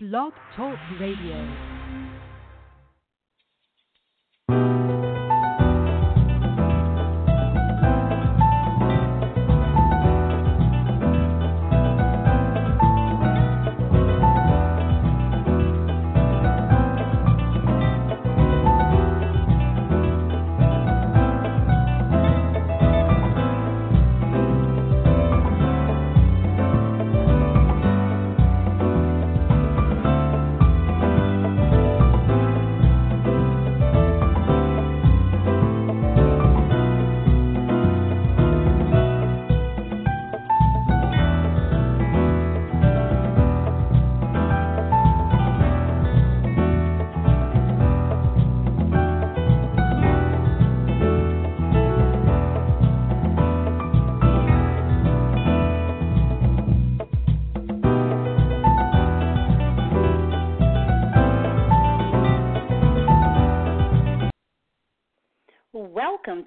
[0.00, 1.77] Blog Talk Radio.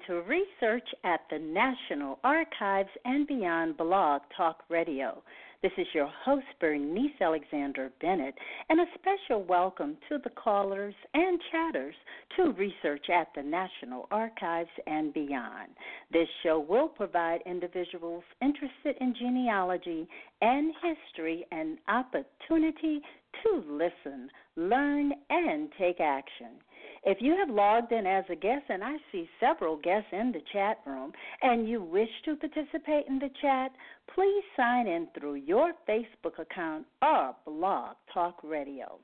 [0.06, 5.22] To Research at the National Archives and Beyond Blog Talk Radio.
[5.62, 8.34] This is your host, Bernice Alexander Bennett,
[8.68, 11.94] and a special welcome to the callers and chatters
[12.36, 15.68] to Research at the National Archives and Beyond.
[16.12, 20.08] This show will provide individuals interested in genealogy
[20.40, 23.00] and history an opportunity
[23.44, 26.58] to listen, learn, and take action.
[27.04, 30.42] If you have logged in as a guest, and I see several guests in the
[30.52, 33.72] chat room, and you wish to participate in the chat,
[34.14, 39.00] please sign in through your Facebook account or Blog Talk Radio.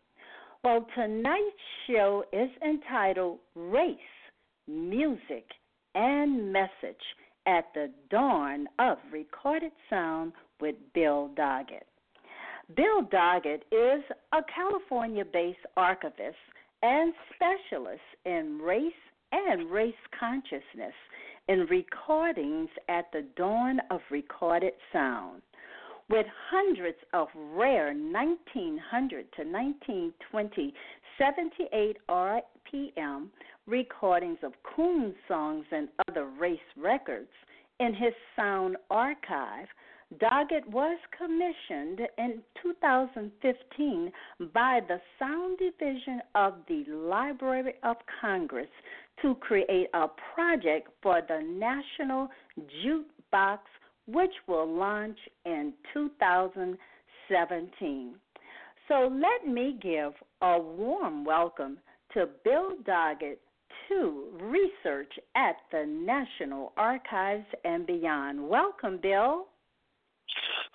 [0.62, 1.56] Well, tonight's
[1.88, 3.98] show is entitled Race,
[4.68, 5.46] Music,
[5.96, 7.02] and Message
[7.46, 11.86] at the Dawn of Recorded Sound with Bill Doggett.
[12.76, 16.36] Bill Doggett is a California based archivist
[16.82, 18.92] and specialists in race
[19.32, 20.94] and race consciousness
[21.48, 25.42] in recordings at the dawn of recorded sound.
[26.10, 30.74] With hundreds of rare 1900 to 1920
[31.18, 33.26] 78 RPM
[33.66, 37.28] recordings of coon songs and other race records
[37.80, 39.66] in his sound archive,
[40.16, 44.10] Doggett was commissioned in 2015
[44.54, 48.70] by the Sound Division of the Library of Congress
[49.20, 52.30] to create a project for the National
[52.82, 53.58] Jukebox,
[54.06, 58.14] which will launch in 2017.
[58.88, 61.78] So let me give a warm welcome
[62.14, 63.40] to Bill Doggett
[63.88, 68.48] to research at the National Archives and beyond.
[68.48, 69.48] Welcome, Bill.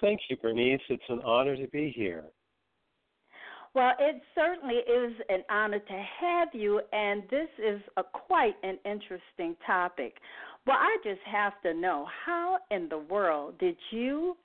[0.03, 0.81] Thank you, Bernice.
[0.89, 2.25] It's an honor to be here.
[3.73, 8.77] Well, it certainly is an honor to have you, and this is a quite an
[8.83, 10.17] interesting topic.
[10.67, 14.35] Well, I just have to know how in the world did you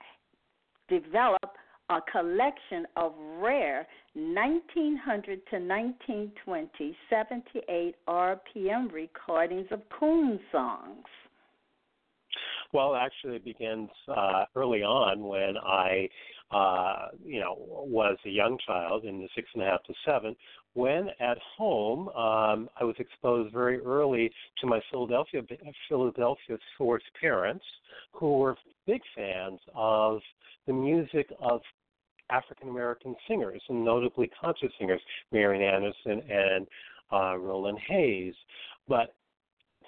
[0.88, 1.56] develop
[1.90, 11.04] a collection of rare 1900 to 1920 78 RPM recordings of coon songs?
[12.72, 16.08] Well, actually, it begins uh, early on when I,
[16.50, 20.36] uh, you know, was a young child in the six and a half to seven.
[20.74, 24.30] When at home, um, I was exposed very early
[24.60, 25.42] to my Philadelphia
[25.88, 27.64] Philadelphia source parents,
[28.12, 30.20] who were big fans of
[30.66, 31.62] the music of
[32.30, 35.00] African American singers, and notably concert singers,
[35.32, 36.66] Marian Anderson and
[37.10, 38.34] uh, Roland Hayes.
[38.86, 39.14] But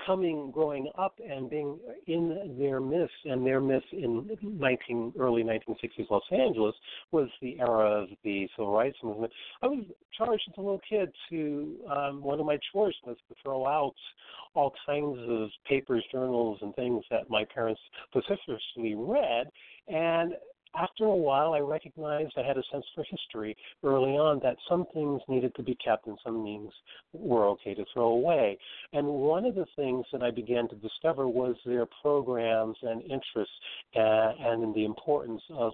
[0.06, 6.10] coming, growing up, and being in their midst, and their midst in 19 early 1960s
[6.10, 6.74] Los Angeles
[7.12, 9.32] was the era of the civil rights movement.
[9.62, 9.84] I was
[10.16, 13.94] charged as a little kid to um, one of my chores was to throw out
[14.54, 17.80] all kinds of papers, journals, and things that my parents
[18.12, 19.48] vociferously read,
[19.88, 20.34] and
[20.74, 24.86] after a while, I recognized I had a sense for history early on that some
[24.94, 26.72] things needed to be kept and some things
[27.12, 28.58] were okay to throw away.
[28.92, 33.54] And one of the things that I began to discover was their programs and interests
[33.96, 35.72] uh, and the importance of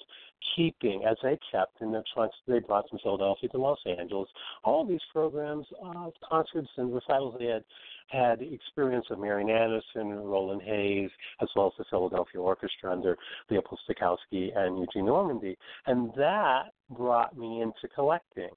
[0.54, 4.28] keeping, as they kept in their trunks, they brought from Philadelphia to Los Angeles,
[4.64, 7.64] all these programs, uh, concerts and recitals they had
[8.08, 11.10] had experience of Marian Anderson, and Roland Hayes,
[11.40, 13.16] as well as the Philadelphia Orchestra under
[13.50, 15.56] Leopold Stokowski and Eugene Ormandy.
[15.86, 18.50] And that brought me into collecting.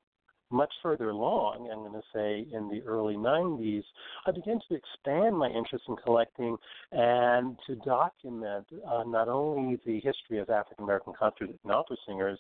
[0.51, 3.83] Much further along, I'm going to say in the early 90s,
[4.25, 6.57] I began to expand my interest in collecting
[6.91, 12.39] and to document uh, not only the history of African American concert and opera singers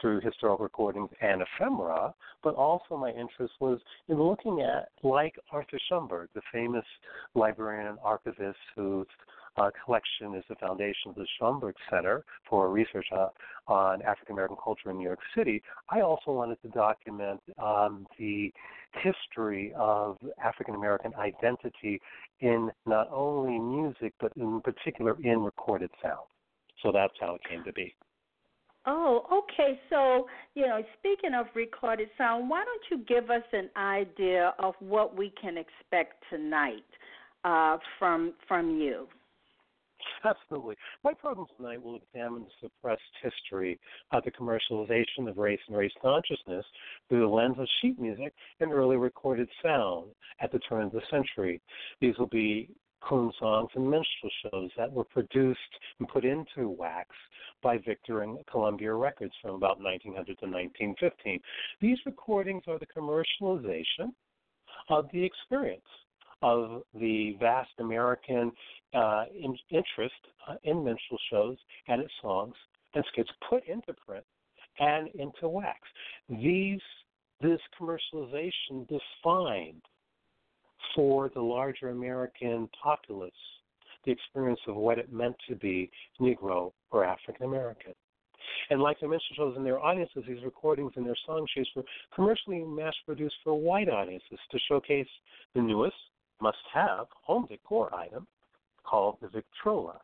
[0.00, 5.78] through historical recordings and ephemera, but also my interest was in looking at, like Arthur
[5.90, 6.84] Schomburg, the famous
[7.34, 9.06] librarian and archivist whose
[9.56, 13.28] uh, collection is the foundation of the Schomburg Center for Research uh,
[13.66, 15.62] on African American Culture in New York City.
[15.90, 18.52] I also wanted to document um, the
[19.02, 22.00] history of African American identity
[22.40, 26.26] in not only music, but in particular in recorded sound.
[26.82, 27.94] So that's how it came to be.
[28.88, 29.80] Oh, okay.
[29.90, 34.74] So, you know, speaking of recorded sound, why don't you give us an idea of
[34.78, 36.84] what we can expect tonight
[37.44, 39.08] uh, from from you?
[40.24, 40.76] Absolutely.
[41.04, 43.78] My program tonight will examine the suppressed history
[44.12, 46.64] of the commercialization of race and race consciousness
[47.08, 50.10] through the lens of sheet music and early recorded sound
[50.40, 51.60] at the turn of the century.
[52.00, 52.68] These will be
[53.00, 55.60] coon songs and minstrel shows that were produced
[55.98, 57.10] and put into wax
[57.62, 61.40] by Victor and Columbia Records from about 1900 to 1915.
[61.80, 64.12] These recordings are the commercialization
[64.88, 65.82] of the experience
[66.42, 68.52] of the vast American
[68.94, 70.14] uh, in, interest
[70.48, 71.56] uh, in minstrel shows
[71.88, 72.54] and its songs
[72.94, 74.24] and skits put into print
[74.78, 75.80] and into wax.
[76.28, 76.80] These
[77.42, 79.82] this commercialization defined
[80.94, 83.32] for the larger American populace
[84.06, 85.90] the experience of what it meant to be
[86.20, 87.92] Negro or African American.
[88.70, 91.82] And like the minstrel shows and their audiences, these recordings and their song sheets were
[92.14, 95.08] commercially mass produced for white audiences to showcase
[95.54, 95.96] the newest,
[96.40, 98.26] must have home decor item
[98.84, 100.00] called the Victrola.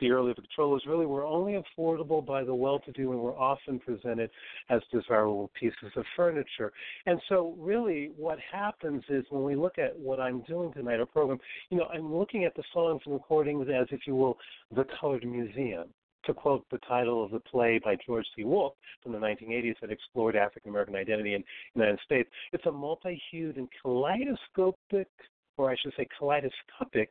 [0.00, 3.78] The early Victrolas really were only affordable by the well to do and were often
[3.78, 4.30] presented
[4.68, 6.72] as desirable pieces of furniture.
[7.06, 11.06] And so, really, what happens is when we look at what I'm doing tonight, our
[11.06, 11.38] program,
[11.70, 14.38] you know, I'm looking at the songs and recordings as, if you will,
[14.74, 15.88] the colored museum
[16.26, 18.44] to quote the title of the play by George C.
[18.44, 21.44] Wolfe from the 1980s that explored African American identity in
[21.74, 25.08] the United States, it's a multi hued and kaleidoscopic
[25.56, 27.10] or I should say kaleidoscopic,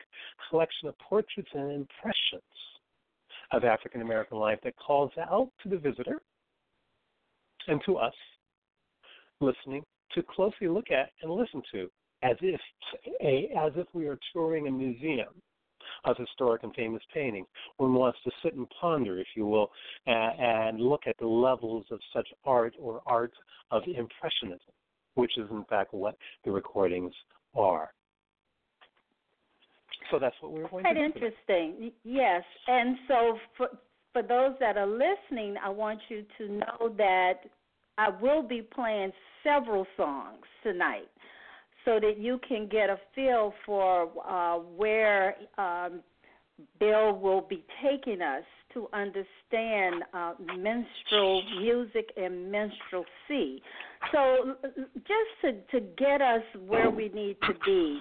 [0.50, 2.44] collection of portraits and impressions
[3.52, 6.22] of African American life that calls out to the visitor
[7.68, 8.14] and to us
[9.40, 11.90] listening to closely look at and listen to
[12.24, 12.60] as if
[13.22, 15.28] a, as if we are touring a museum
[16.06, 17.48] of historic and famous paintings.
[17.78, 19.70] One wants to sit and ponder, if you will,
[20.06, 23.34] and, and look at the levels of such art or art
[23.72, 24.74] of impressionism,
[25.16, 26.16] which is in fact what
[26.46, 27.14] the recordings
[27.56, 27.92] are.
[30.12, 31.06] So that's what we were going Quite to do.
[31.06, 31.92] interesting.
[32.04, 32.44] Yes.
[32.68, 33.68] And so for
[34.14, 37.40] for those that are listening, I want you to know that
[37.98, 39.12] I will be playing
[39.44, 41.10] several songs tonight
[41.84, 46.02] so that you can get a feel for uh, where um,
[46.80, 53.62] Bill will be taking us to understand uh, minstrel music and minstrelsy.
[54.12, 54.56] So,
[54.96, 58.00] just to, to get us where we need to be,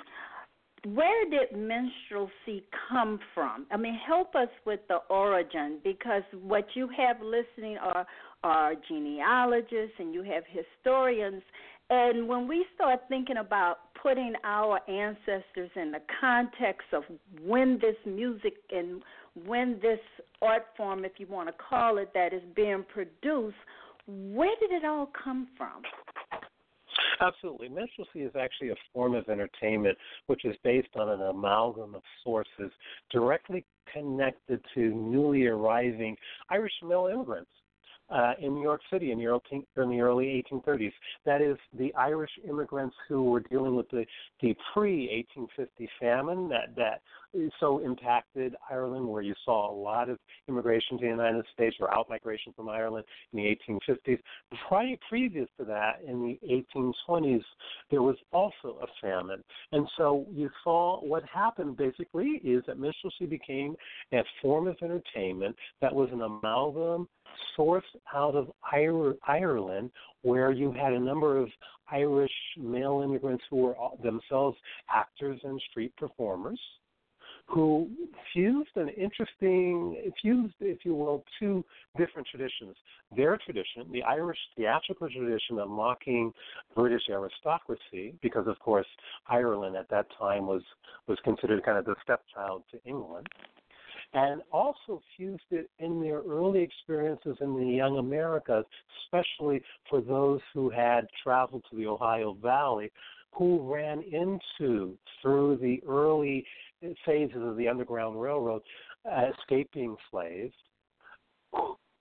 [0.86, 3.66] where did minstrelsy come from?
[3.70, 8.06] I mean, help us with the origin because what you have listening are
[8.44, 11.42] are genealogists and you have historians.
[11.90, 17.04] And when we start thinking about putting our ancestors in the context of
[17.40, 19.02] when this music and
[19.46, 20.00] when this
[20.40, 23.56] art form, if you want to call it that, is being produced,
[24.06, 25.82] where did it all come from?
[27.22, 27.68] Absolutely.
[27.68, 32.72] Minstrelsy is actually a form of entertainment which is based on an amalgam of sources
[33.10, 36.16] directly connected to newly arriving
[36.50, 37.50] Irish male immigrants
[38.10, 40.92] uh, in New York City in the, early, in the early 1830s.
[41.24, 44.04] That is, the Irish immigrants who were dealing with the,
[44.40, 47.00] the pre 1850 famine that, that
[47.60, 51.92] so impacted Ireland, where you saw a lot of immigration to the United States or
[51.92, 54.18] out migration from Ireland in the 1850s.
[54.68, 57.42] Prior, previous to that, in the 1820s,
[57.90, 59.42] there was also a famine.
[59.72, 63.76] And so you saw what happened basically is that minstrelsy became
[64.12, 67.08] a form of entertainment that was an amalgam
[67.58, 67.80] sourced
[68.14, 68.50] out of
[69.26, 69.90] Ireland,
[70.22, 71.48] where you had a number of
[71.90, 74.56] Irish male immigrants who were themselves
[74.90, 76.60] actors and street performers
[77.46, 77.88] who
[78.32, 81.64] fused an interesting, fused, if you will, two
[81.98, 82.74] different traditions.
[83.14, 86.32] Their tradition, the Irish theatrical tradition of mocking
[86.74, 88.86] British aristocracy, because of course
[89.28, 90.62] Ireland at that time was
[91.06, 93.26] was considered kind of the stepchild to England,
[94.14, 98.64] and also fused it in their early experiences in the young Americas,
[99.04, 102.90] especially for those who had traveled to the Ohio Valley,
[103.32, 106.44] who ran into through the early
[107.04, 108.62] phases of the Underground Railroad
[109.10, 110.54] uh, escaping slaves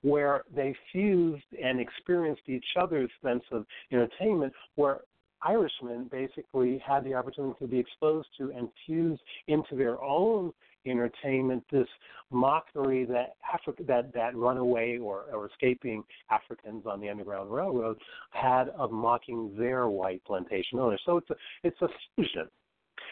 [0.04, 5.02] where they fused and experienced each other's sense of entertainment, where
[5.44, 10.52] Irishmen basically had the opportunity to be exposed to and fuse into their own
[10.88, 11.88] entertainment this
[12.32, 17.98] mockery that Africa that that runaway or, or escaping Africans on the Underground Railroad
[18.32, 21.02] had of mocking their white plantation owners.
[21.06, 22.50] So it's a it's a fusion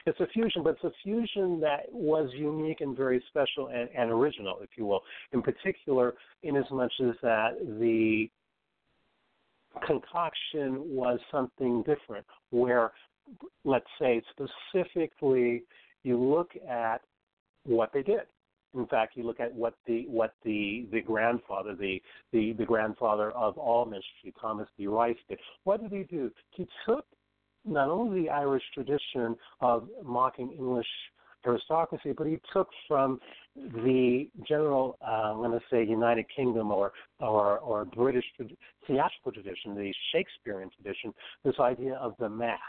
[0.06, 4.12] it's a fusion, but it's a fusion that was unique and very special and, and
[4.12, 5.02] original, if you will.
[5.34, 6.14] In particular,
[6.44, 8.30] in as much as that the
[9.86, 12.92] concoction was something different, where,
[13.64, 15.64] let's say, specifically,
[16.04, 17.02] you look at
[17.66, 18.22] what they did.
[18.76, 22.00] In fact, you look at what the what the the grandfather, the
[22.32, 24.86] the, the grandfather of all minstrelsy, Thomas D.
[24.86, 25.40] Rice, did.
[25.64, 26.32] What did he do?
[26.52, 27.06] He took
[27.70, 30.88] not only the Irish tradition of mocking English
[31.46, 33.20] aristocracy, but he took from
[33.56, 38.26] the general, uh, let us say, United Kingdom or or, or British
[38.88, 42.60] theatrical tradition, the Shakespearean tradition, this idea of the mask.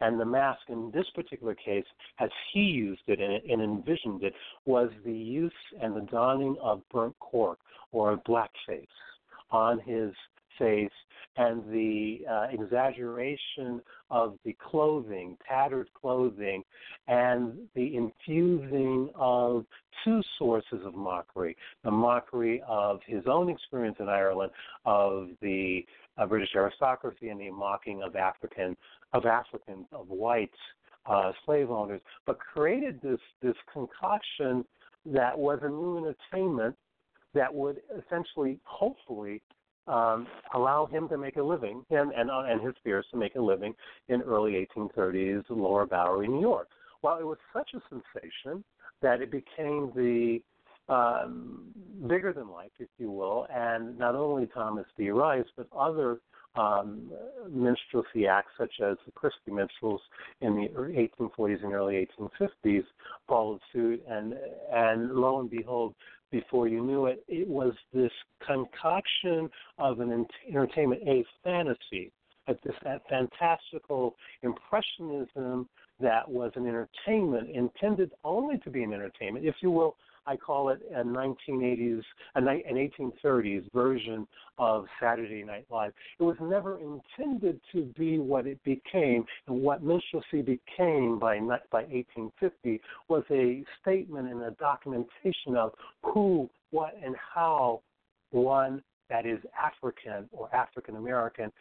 [0.00, 1.84] And the mask, in this particular case,
[2.18, 4.32] as he used it and, and envisioned it,
[4.64, 5.52] was the use
[5.82, 7.58] and the donning of burnt cork
[7.92, 8.86] or blackface
[9.50, 10.12] on his
[10.58, 10.90] face
[11.36, 16.62] and the uh, exaggeration of the clothing, tattered clothing,
[17.08, 19.66] and the infusing of
[20.04, 24.52] two sources of mockery the mockery of his own experience in Ireland,
[24.84, 25.84] of the
[26.18, 28.76] uh, British aristocracy, and the mocking of African
[29.12, 30.58] of Africans, of whites,
[31.06, 34.64] uh, slave owners, but created this this concoction
[35.04, 36.74] that was a new entertainment
[37.34, 39.42] that would essentially, hopefully,
[39.86, 43.34] um, allow him to make a living him and, uh, and his peers to make
[43.36, 43.74] a living
[44.08, 46.68] in early 1830s Lower Bowery, New York.
[47.02, 48.64] Well, it was such a sensation
[49.02, 50.40] that it became the
[50.88, 51.72] um,
[52.08, 55.10] bigger than life, if you will, and not only Thomas D.
[55.10, 56.20] Rice, but other
[56.56, 57.10] um,
[57.50, 60.00] minstrelsy acts such as the Christy Minstrels
[60.40, 60.68] in the
[61.20, 62.84] 1840s and early 1850s
[63.28, 64.34] followed suit, and
[64.72, 65.94] and lo and behold,
[66.30, 68.12] before you knew it, it was this
[68.46, 72.12] concoction of an entertainment, a fantasy,
[72.48, 75.68] at this that fantastical impressionism
[75.98, 80.70] that was an entertainment intended only to be an entertainment, if you will, I call
[80.70, 82.02] it a 1980s,
[82.34, 84.26] an 1830s version
[84.58, 85.92] of Saturday Night Live.
[86.18, 91.38] It was never intended to be what it became, and what minstrelsy became by
[91.70, 97.82] by 1850 was a statement and a documentation of who, what, and how
[98.30, 101.52] one that is African or African American,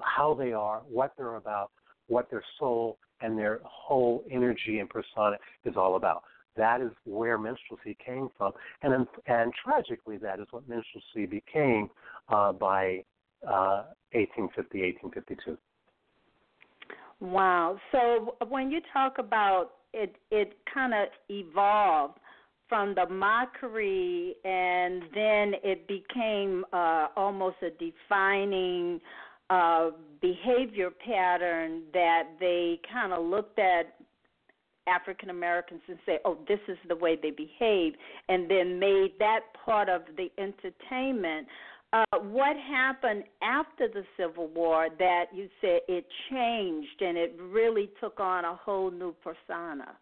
[0.00, 1.70] how they are, what they're about,
[2.08, 6.24] what their soul and their whole energy and persona is all about.
[6.56, 11.88] That is where minstrelsy came from, and and tragically, that is what minstrelsy became
[12.28, 13.04] uh, by
[13.46, 15.56] uh, 1850, 1852.
[17.20, 17.78] Wow.
[17.92, 22.18] So when you talk about it, it kind of evolved
[22.68, 29.00] from the mockery, and then it became uh, almost a defining
[29.50, 29.90] uh,
[30.20, 33.94] behavior pattern that they kind of looked at
[34.86, 37.94] African Americans and say, "Oh, this is the way they behave,"
[38.28, 41.46] and then made that part of the entertainment.
[41.92, 47.90] Uh, what happened after the Civil War that you said it changed and it really
[48.00, 49.96] took on a whole new persona?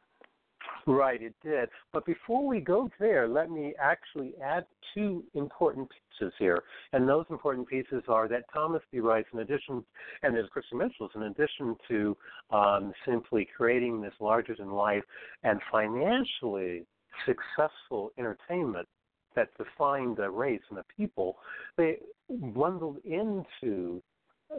[0.87, 1.69] Right, it did.
[1.93, 6.63] But before we go there, let me actually add two important pieces here.
[6.93, 9.01] And those important pieces are that Thomas D.
[9.01, 9.85] Rice, in addition,
[10.23, 12.17] and there's Christy Minstrels, in addition to
[12.51, 15.05] um, simply creating this larger than life
[15.43, 16.87] and financially
[17.27, 18.89] successful entertainment
[19.37, 21.37] that defined the race and the people,
[21.77, 24.03] they bundled into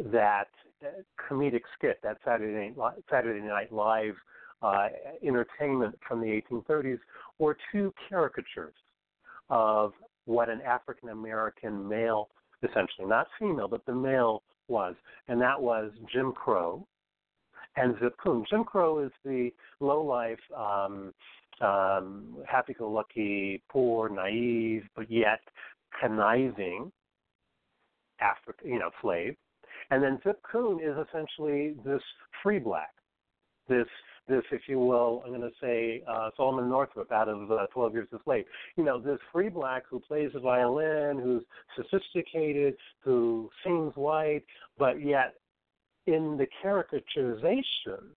[0.06, 0.48] that
[1.30, 4.16] comedic skit, that Saturday Night, Saturday Night Live
[4.62, 4.88] uh,
[5.26, 7.00] entertainment from the 1830s
[7.40, 8.74] were two caricatures
[9.50, 9.94] of
[10.26, 12.30] what an African American male,
[12.64, 14.96] essentially not female, but the male was,
[15.28, 16.86] and that was Jim Crow
[17.76, 18.46] and Zip Coon.
[18.50, 21.14] Jim Crow is the low life, um,
[21.62, 25.40] um, happy-go-lucky, poor, naive, but yet
[26.00, 26.92] conniving
[28.20, 29.36] African, you know, slave.
[29.90, 32.02] And then Zip Coon is essentially this
[32.42, 32.94] free black,
[33.68, 33.88] this
[34.28, 37.94] this, if you will, I'm going to say uh, Solomon Northup out of uh, 12
[37.94, 38.46] Years a Slave.
[38.76, 41.44] You know, this free black who plays the violin, who's
[41.76, 44.44] sophisticated, who sings white,
[44.78, 45.36] but yet
[46.08, 48.14] in the caricaturization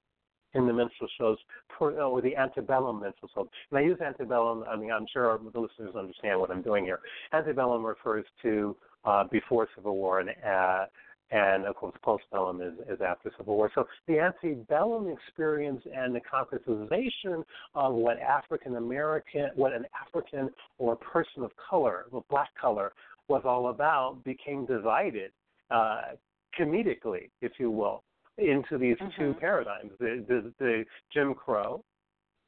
[0.54, 1.38] in the minstrel shows,
[1.80, 3.49] or the antebellum minstrel shows.
[3.70, 7.00] And I use antebellum, I mean, I'm sure the listeners understand what I'm doing here.
[7.32, 10.87] Antebellum refers to uh, before Civil War and uh,
[11.31, 13.71] and of course postbellum is, is after Civil War.
[13.75, 20.97] So the antebellum experience and the concretization of what African American, what an African or
[20.97, 22.93] person of color, with black color,
[23.28, 25.33] was all about became divided
[25.71, 26.12] uh,
[26.59, 28.02] comedically, if you will,
[28.38, 29.23] into these mm-hmm.
[29.23, 31.83] two paradigms: the, the, the Jim Crow,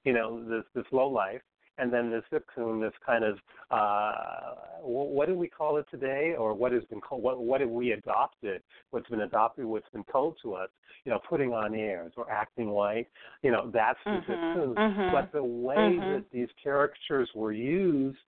[0.04, 1.40] you know, this this low life,
[1.78, 3.38] and then the Zipcoon, this kind of
[3.70, 7.70] uh, what do we call it today, or what has been called, what what have
[7.70, 8.62] we adopted?
[8.90, 9.64] What's been adopted?
[9.64, 10.68] What's been told to us?
[11.04, 13.08] You know, putting on airs or acting white.
[13.42, 14.74] You know, that's the mm-hmm, Zipcoon.
[14.74, 16.12] Mm-hmm, but the way mm-hmm.
[16.14, 18.18] that these characters were used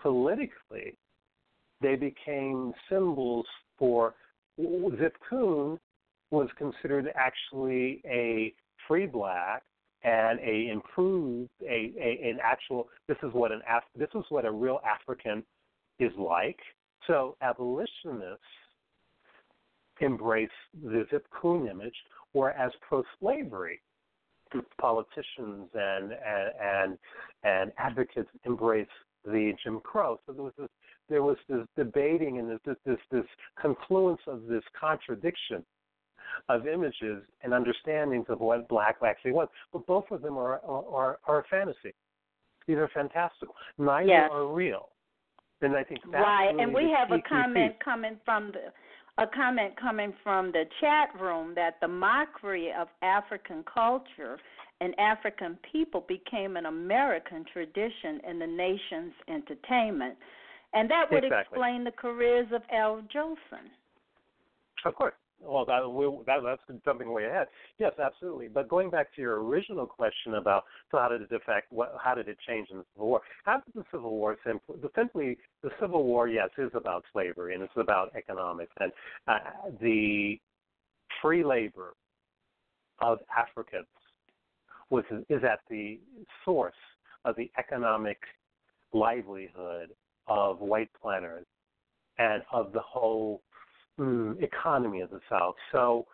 [0.00, 0.96] politically,
[1.80, 3.46] they became symbols
[3.78, 4.14] for
[4.58, 5.78] Zipcoon
[6.30, 8.52] was considered actually a
[8.86, 9.62] free black
[10.04, 13.62] and a improved a, a an actual this is what an
[13.96, 15.42] this is what a real African
[15.98, 16.58] is like.
[17.06, 18.42] So abolitionists
[20.00, 20.48] embrace
[20.82, 21.94] the Zip Coon image,
[22.32, 23.80] whereas pro-slavery
[24.80, 26.98] politicians and and
[27.42, 28.86] and, advocates embrace
[29.24, 30.18] the Jim Crow.
[30.26, 30.68] So there was this
[31.08, 33.24] there was this debating and this this this
[33.60, 35.64] confluence of this contradiction
[36.48, 39.48] of images and understandings of what black actually was.
[39.72, 41.94] But both of them are are, are a fantasy.
[42.66, 43.54] These are fantastical.
[43.78, 44.30] Neither yes.
[44.32, 44.88] are real.
[45.60, 46.50] And I think that's right.
[46.50, 48.72] Really and we have a comment coming from the
[49.22, 54.38] a comment coming from the chat room that the mockery of African culture
[54.80, 60.16] and African people became an American tradition in the nation's entertainment.
[60.72, 61.56] And that would exactly.
[61.56, 63.70] explain the careers of Al Jolson.
[64.84, 65.14] Of course.
[65.40, 67.48] Well, that, we, that, that's jumping way ahead.
[67.78, 68.48] Yes, absolutely.
[68.48, 72.14] But going back to your original question about so how did it affect what, how
[72.14, 73.20] did it change in the Civil War?
[73.46, 77.72] After the Civil War, simply, simply the Civil War, yes, is about slavery and it's
[77.76, 78.92] about economics and
[79.28, 79.38] uh,
[79.80, 80.38] the
[81.20, 81.94] free labor
[83.00, 83.86] of Africans
[84.90, 85.98] was is at the
[86.44, 86.74] source
[87.24, 88.18] of the economic
[88.92, 89.90] livelihood
[90.28, 91.46] of white planters
[92.18, 93.42] and of the whole
[93.98, 95.54] mm, economy of the South.
[95.72, 96.06] So,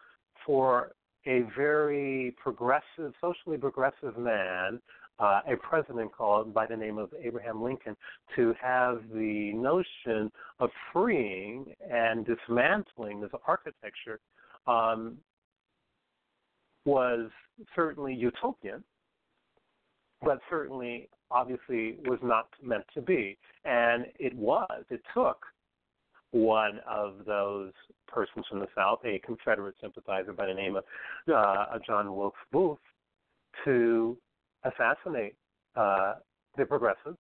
[0.47, 0.93] for
[1.27, 4.81] a very progressive, socially progressive man,
[5.19, 7.95] uh, a president called by the name of Abraham Lincoln,
[8.37, 14.19] to have the notion of freeing and dismantling this architecture
[14.67, 15.19] um,
[16.87, 17.29] was
[17.77, 18.83] certainly utopian,
[20.23, 23.37] but certainly, obviously, was not meant to be.
[23.65, 25.45] And it was, it took
[26.33, 27.73] one of those
[28.07, 30.85] persons from the South, a Confederate sympathizer by the name of
[31.35, 32.79] uh, John Wilkes Booth,
[33.65, 34.17] to
[34.65, 35.35] assassinate
[35.77, 36.15] uh,
[36.57, 37.17] the progressive,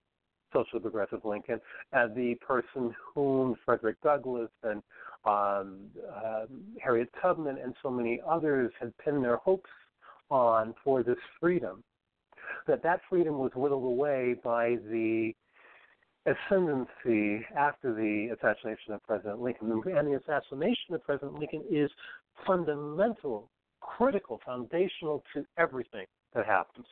[0.52, 1.60] socially progressive Lincoln,
[1.92, 4.82] and the person whom Frederick Douglass and
[5.24, 5.76] um,
[6.16, 6.46] uh,
[6.82, 9.70] Harriet Tubman and so many others had pinned their hopes
[10.30, 11.82] on for this freedom.
[12.66, 15.32] That that freedom was whittled away by the
[16.26, 19.70] ascendancy after the assassination of President Lincoln.
[19.70, 21.90] And the assassination of President Lincoln is
[22.46, 23.48] fundamental,
[23.80, 26.86] critical, foundational to everything that happens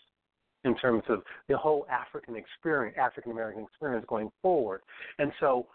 [0.65, 4.81] in terms of the whole African experience, African American experience going forward.
[5.19, 5.67] And so,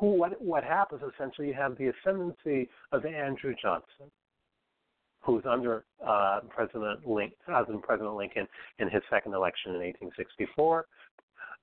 [0.00, 1.48] who, what, what happens essentially?
[1.48, 4.10] You have the ascendancy of Andrew Johnson,
[5.20, 8.46] who's under uh, President Lincoln, President Lincoln
[8.78, 10.86] in his second election in 1864.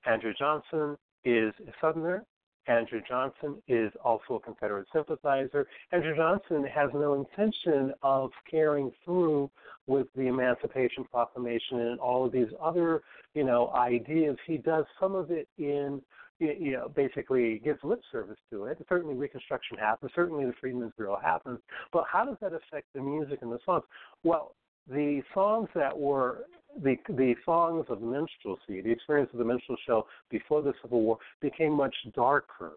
[0.06, 2.24] Andrew Johnson is a Southerner.
[2.66, 5.66] Andrew Johnson is also a Confederate sympathizer.
[5.92, 9.50] Andrew Johnson has no intention of carrying through
[9.86, 13.02] with the Emancipation Proclamation and all of these other,
[13.34, 14.36] you know, ideas.
[14.46, 16.00] He does some of it in,
[16.38, 18.78] you know, basically gives lip service to it.
[18.88, 20.12] Certainly, Reconstruction happens.
[20.14, 21.58] Certainly, the Freedmen's Bureau happens.
[21.92, 23.84] But how does that affect the music and the songs?
[24.22, 24.54] Well,
[24.88, 26.44] the songs that were
[26.82, 31.18] the the songs of minstrelsy, the experience of the minstrel show before the Civil War
[31.40, 32.72] became much darker.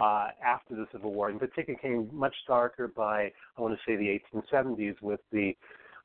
[0.00, 3.96] Uh, after the Civil War, in particular, came much darker by I want to say
[3.96, 5.56] the 1870s with the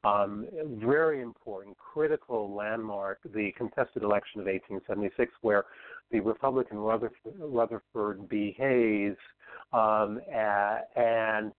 [0.04, 0.46] um,
[0.82, 5.66] very important, critical landmark, the contested election of 1876, where
[6.12, 8.56] the Republican Rutherford, Rutherford B.
[8.58, 9.16] Hayes
[9.74, 10.22] um,
[10.96, 11.52] and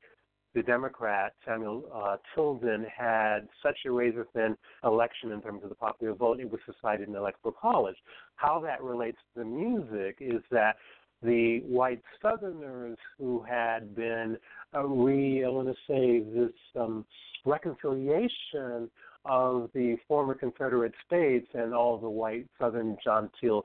[0.55, 5.75] the Democrat Samuel uh, Tilden had such a razor thin election in terms of the
[5.75, 7.97] popular vote, it was decided in the electoral college.
[8.37, 10.77] How that relates to the music is that
[11.23, 14.39] the white Southerners who had been
[14.75, 17.05] uh, re, I want to say, this um,
[17.45, 18.91] reconciliation
[19.27, 23.61] of the former Confederate states and all the white Southern John uh,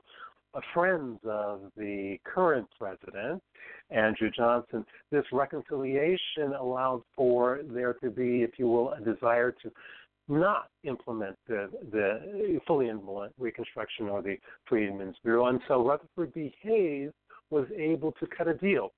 [0.72, 3.42] friends of the current president,
[3.90, 4.84] Andrew Johnson.
[5.10, 9.70] This reconciliation allowed for there to be, if you will, a desire to
[10.28, 14.36] not implement the, the fully implement Reconstruction or the
[14.68, 15.46] Freedmen's Bureau.
[15.46, 16.52] And so Rutherford B.
[16.62, 17.10] Hayes
[17.50, 18.92] was able to cut a deal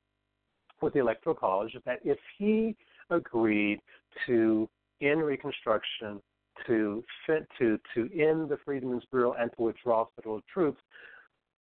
[0.81, 2.75] with the Electoral College that if he
[3.11, 3.81] agreed
[4.27, 4.69] to
[5.03, 6.21] end Reconstruction,
[6.67, 10.81] to to to end the Freedmen's Bureau and to withdraw federal troops,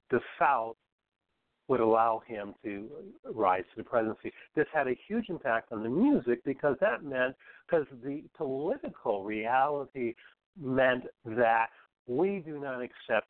[0.09, 0.75] the South
[1.67, 2.87] would allow him to
[3.33, 4.31] rise to the presidency.
[4.55, 7.35] This had a huge impact on the music because that meant
[7.67, 10.15] because the political reality
[10.59, 11.67] meant that
[12.07, 13.27] we do not accept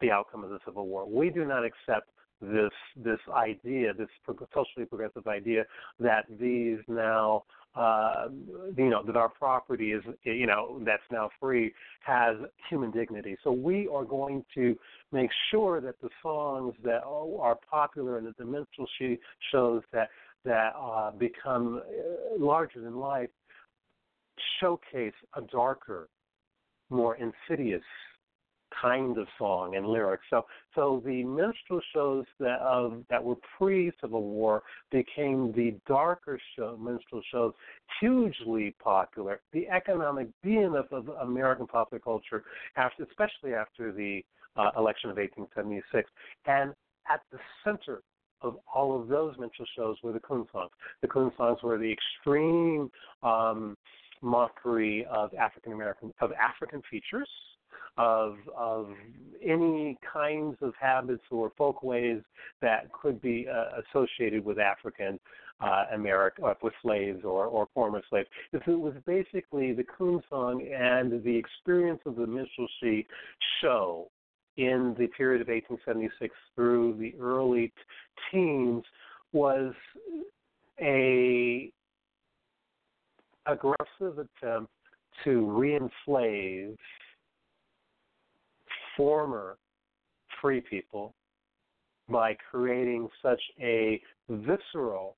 [0.00, 1.08] the outcome of the Civil War.
[1.08, 2.10] We do not accept
[2.40, 4.08] this this idea, this
[4.54, 5.64] socially progressive idea
[5.98, 7.44] that these now
[7.76, 8.28] uh,
[8.76, 11.72] you know that our property is you know that's now free
[12.04, 12.36] has
[12.70, 13.36] human dignity.
[13.44, 14.76] So we are going to
[15.12, 18.88] make sure that the songs that are popular and the minstrel
[19.52, 20.08] shows that
[20.44, 23.30] that uh, become uh, larger than life
[24.60, 26.08] showcase a darker,
[26.88, 27.82] more insidious
[28.80, 30.24] kind of song and lyrics.
[30.30, 36.38] So, so the minstrel shows that of that were pre Civil War became the darker
[36.56, 37.52] show, minstrel shows,
[38.00, 39.40] hugely popular.
[39.52, 42.44] The economic behemoth of American popular culture,
[42.76, 44.22] after, especially after the
[44.56, 46.08] uh, election of 1876,
[46.46, 46.72] and
[47.08, 48.02] at the center
[48.42, 50.70] of all of those minstrel shows were the coon songs.
[51.02, 52.90] The coon songs were the extreme
[53.22, 53.76] um,
[54.22, 57.28] mockery of African American of African features
[57.98, 58.88] of of
[59.42, 62.20] any kinds of habits or folkways
[62.60, 65.18] that could be uh, associated with African
[65.60, 68.28] uh, American uh, with slaves or, or former slaves.
[68.52, 73.06] If It was basically the coon song and the experience of the minstrelsy
[73.62, 74.08] show
[74.56, 77.72] in the period of 1876 through the early
[78.30, 78.82] teens
[79.32, 79.72] was
[80.80, 81.70] a
[83.46, 84.70] aggressive attempt
[85.24, 86.76] to re-enslave
[88.96, 89.56] former
[90.40, 91.14] free people
[92.08, 95.16] by creating such a visceral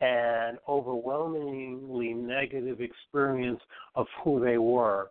[0.00, 3.60] and overwhelmingly negative experience
[3.94, 5.10] of who they were.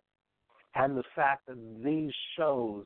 [0.74, 2.84] And the fact that these shows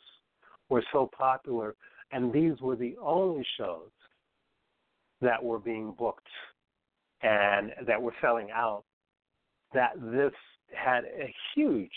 [0.68, 1.74] were so popular,
[2.12, 3.90] and these were the only shows
[5.20, 6.26] that were being booked
[7.22, 8.84] and that were selling out,
[9.74, 10.32] that this
[10.74, 11.90] had a huge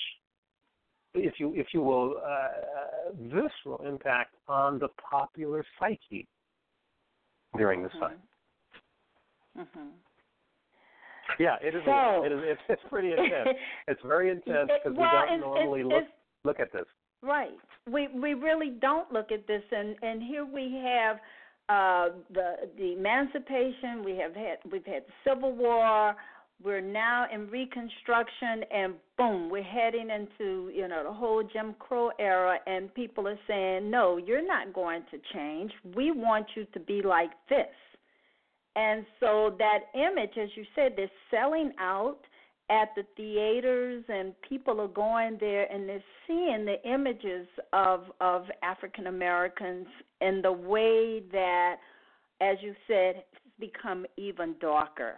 [1.14, 6.28] if you if you will, uh, visceral impact on the popular psyche
[7.58, 8.18] during this time.
[9.58, 9.62] Mm-hmm.
[9.62, 9.90] mm-hmm.
[11.38, 11.82] Yeah, it is.
[11.86, 12.40] So, it is.
[12.44, 13.50] It's, it's pretty intense.
[13.88, 16.06] it's very intense because well, we don't normally look
[16.44, 16.86] look at this.
[17.22, 17.52] Right.
[17.90, 21.18] We we really don't look at this, and and here we have
[21.70, 24.04] uh, the the emancipation.
[24.04, 26.16] We have had we've had the Civil War.
[26.62, 32.12] We're now in Reconstruction, and boom, we're heading into you know the whole Jim Crow
[32.20, 35.72] era, and people are saying, no, you're not going to change.
[35.96, 37.68] We want you to be like this.
[38.76, 42.20] And so that image, as you said, they're selling out
[42.70, 48.44] at the theaters, and people are going there and they're seeing the images of of
[48.64, 49.88] African Americans
[50.20, 51.78] in the way that,
[52.42, 55.16] as you said, it's become even darker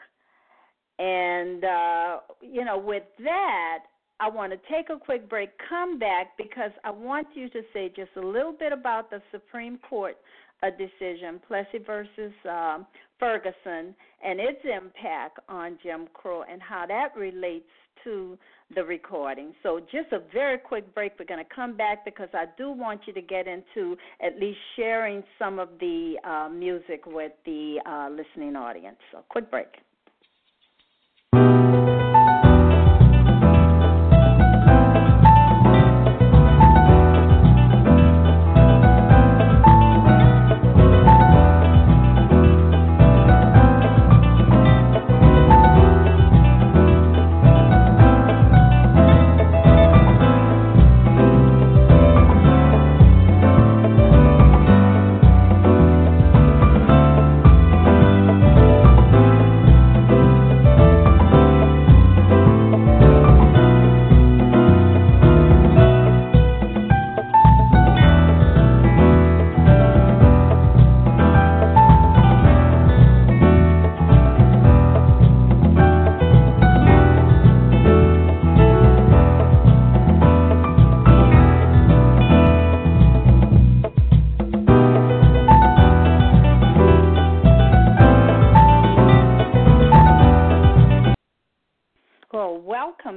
[1.01, 3.79] and, uh, you know, with that,
[4.19, 7.91] I want to take a quick break, come back because I want you to say
[7.95, 10.15] just a little bit about the Supreme Court
[10.61, 12.85] uh, decision, Plessy versus um,
[13.19, 17.65] Ferguson, and its impact on Jim Crow and how that relates
[18.03, 18.37] to
[18.75, 19.53] the recording.
[19.63, 21.13] So, just a very quick break.
[21.17, 24.59] We're going to come back because I do want you to get into at least
[24.75, 28.97] sharing some of the uh, music with the uh, listening audience.
[29.11, 29.67] So, quick break.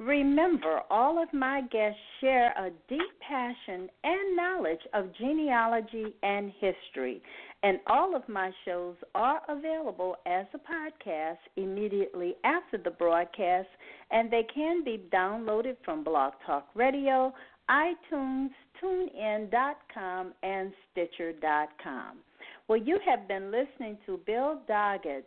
[0.00, 7.20] Remember, all of my guests share a deep passion and knowledge of genealogy and history,
[7.62, 13.68] and all of my shows are available as a podcast immediately after the broadcast,
[14.10, 17.30] and they can be downloaded from Blog Talk Radio,
[17.70, 18.48] iTunes,
[18.82, 22.20] TuneIn.com, and Stitcher.com.
[22.68, 25.24] Well, you have been listening to Bill Doggett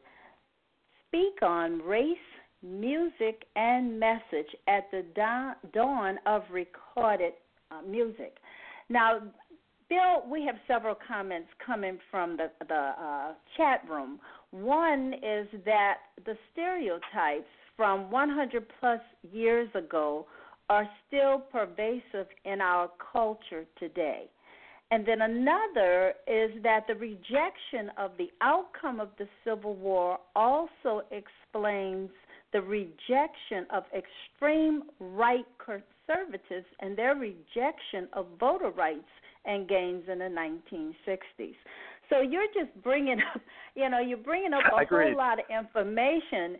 [1.10, 2.18] speak on race
[2.64, 5.04] music and message at the
[5.74, 7.34] dawn of recorded
[7.72, 8.38] uh, music.
[8.90, 9.20] Now,
[9.90, 14.20] Bill, we have several comments coming from the the uh, chat room.
[14.52, 20.26] One is that the stereotypes from 100 plus years ago
[20.70, 24.30] are still pervasive in our culture today.
[24.92, 31.02] And then another is that the rejection of the outcome of the Civil War also
[31.12, 32.10] explains
[32.54, 39.10] the rejection of extreme right conservatives and their rejection of voter rights
[39.46, 41.56] and gains in the 1960s.
[42.10, 43.42] So you're just bringing up,
[43.76, 46.58] you know, you're bringing up a whole lot of information.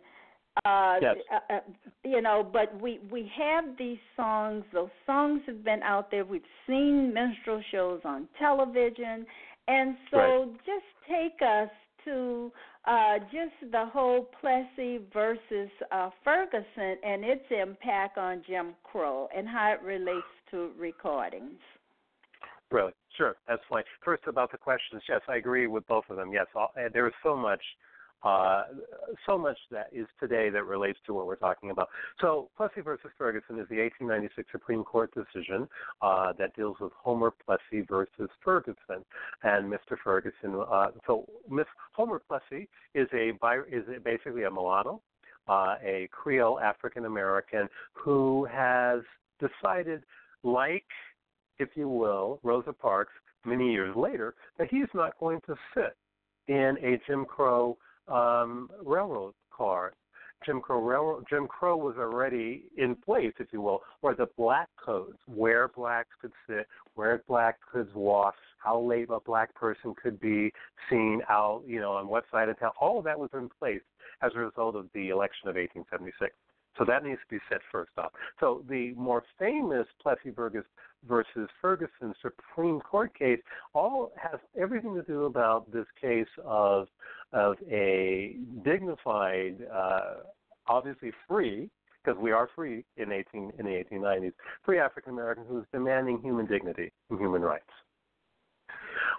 [0.64, 1.16] Uh, yes.
[1.32, 1.60] uh, uh,
[2.04, 4.64] you know, but we we have these songs.
[4.72, 6.24] Those songs have been out there.
[6.24, 9.26] We've seen minstrel shows on television,
[9.66, 10.48] and so right.
[10.64, 11.70] just take us
[12.04, 12.52] to
[12.86, 19.48] uh, just the whole Plessy versus uh, Ferguson and its impact on Jim Crow and
[19.48, 21.58] how it relates to recordings.
[22.70, 22.92] Really?
[23.16, 23.84] Sure, that's fine.
[24.04, 26.32] First, about the questions, yes, I agree with both of them.
[26.32, 27.62] Yes, all, there is so much
[28.24, 28.62] uh,
[29.26, 31.88] so much that is today that relates to what we're talking about.
[32.20, 35.68] So, Plessy versus Ferguson is the 1896 Supreme Court decision
[36.00, 39.04] uh, that deals with Homer Plessy versus Ferguson
[39.42, 39.96] and Mr.
[40.02, 40.62] Ferguson.
[40.70, 43.32] Uh, so, Miss Homer Plessy is a
[43.70, 45.02] is basically a mulatto,
[45.48, 49.00] uh, a Creole African American who has
[49.38, 50.02] decided,
[50.42, 50.86] like,
[51.58, 53.12] if you will, Rosa Parks
[53.44, 55.96] many years later, that he's not going to sit
[56.48, 57.76] in a Jim Crow
[58.08, 59.94] um, railroad car.
[60.44, 64.68] Jim Crow railroad Jim Crow was already in place, if you will, or the black
[64.82, 70.20] codes, where blacks could sit, where blacks could walk, how late a black person could
[70.20, 70.52] be
[70.90, 72.72] seen out, you know, on what side of town.
[72.78, 73.80] All of that was in place
[74.22, 76.34] as a result of the election of 1876.
[76.76, 78.10] So that needs to be set first off.
[78.40, 83.38] So the more famous Plessy versus Ferguson Supreme Court case
[83.74, 86.88] all has everything to do about this case of
[87.34, 90.14] of a dignified, uh,
[90.66, 91.68] obviously free,
[92.02, 94.32] because we are free in 18 in the 1890s,
[94.64, 97.64] free African American who is demanding human dignity and human rights.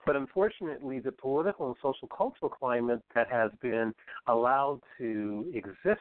[0.06, 3.94] But unfortunately, the political and social cultural climate that has been
[4.28, 6.00] allowed to exist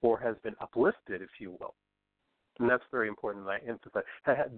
[0.00, 1.74] or has been uplifted, if you will.
[2.58, 4.02] And that's very important that I emphasize.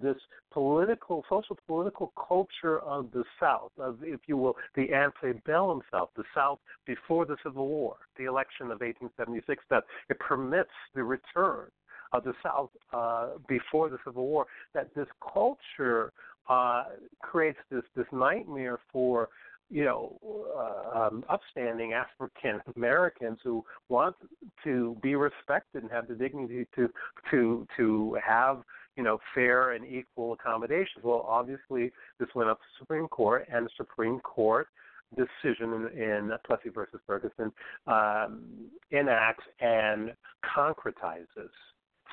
[0.03, 0.17] This
[0.53, 6.25] political, social political culture of the South, of, if you will, the antebellum South, the
[6.35, 11.69] South before the Civil War, the election of 1876, that it permits the return
[12.13, 16.13] of the South uh, before the Civil War, that this culture
[16.49, 16.85] uh,
[17.21, 19.29] creates this, this nightmare for
[19.71, 20.19] you know,
[20.57, 24.17] uh, um, upstanding African Americans who want
[24.65, 26.89] to be respected and have the dignity to
[27.31, 28.63] to to have
[28.97, 31.05] you know fair and equal accommodations.
[31.05, 34.69] Well, obviously, this went up to the Supreme Court, and the Supreme Court
[35.17, 37.53] decision in, in Plessy versus Ferguson
[37.87, 38.43] um,
[38.91, 40.13] enacts and
[40.57, 41.51] concretizes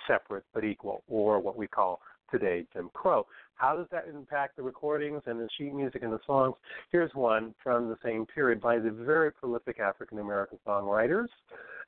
[0.07, 3.25] separate but equal, or what we call today Jim Crow.
[3.55, 6.55] How does that impact the recordings and the sheet music and the songs?
[6.91, 11.27] Here's one from the same period by the very prolific African American songwriters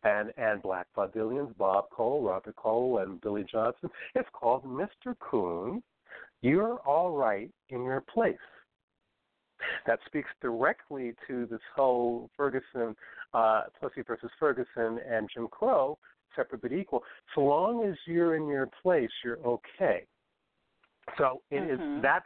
[0.03, 3.89] and, and black vaudevillians, Bob Cole, Robert Cole, and Billy Johnson.
[4.15, 5.15] It's called Mr.
[5.19, 5.83] Coon,
[6.41, 8.37] You're All Right in Your Place.
[9.85, 12.95] That speaks directly to this whole Ferguson,
[13.33, 15.97] uh, Plessy versus Ferguson and Jim Crow,
[16.35, 17.03] separate but equal.
[17.35, 20.05] So long as you're in your place, you're okay.
[21.17, 21.97] So it mm-hmm.
[21.97, 22.25] is that's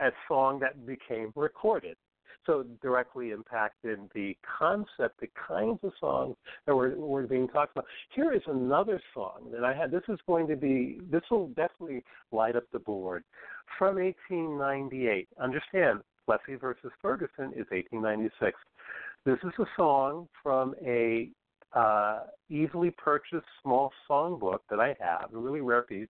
[0.00, 1.96] a song that became recorded.
[2.44, 6.34] So directly impacted the concept, the kinds of songs
[6.66, 7.86] that were, were being talked about.
[8.14, 9.92] Here is another song that I had.
[9.92, 13.22] This is going to be, this will definitely light up the board.
[13.78, 15.28] From 1898.
[15.40, 18.58] Understand, Plessy versus Ferguson is 1896.
[19.24, 21.30] This is a song from a
[21.74, 26.08] uh, easily purchased small songbook that I have, a really rare piece.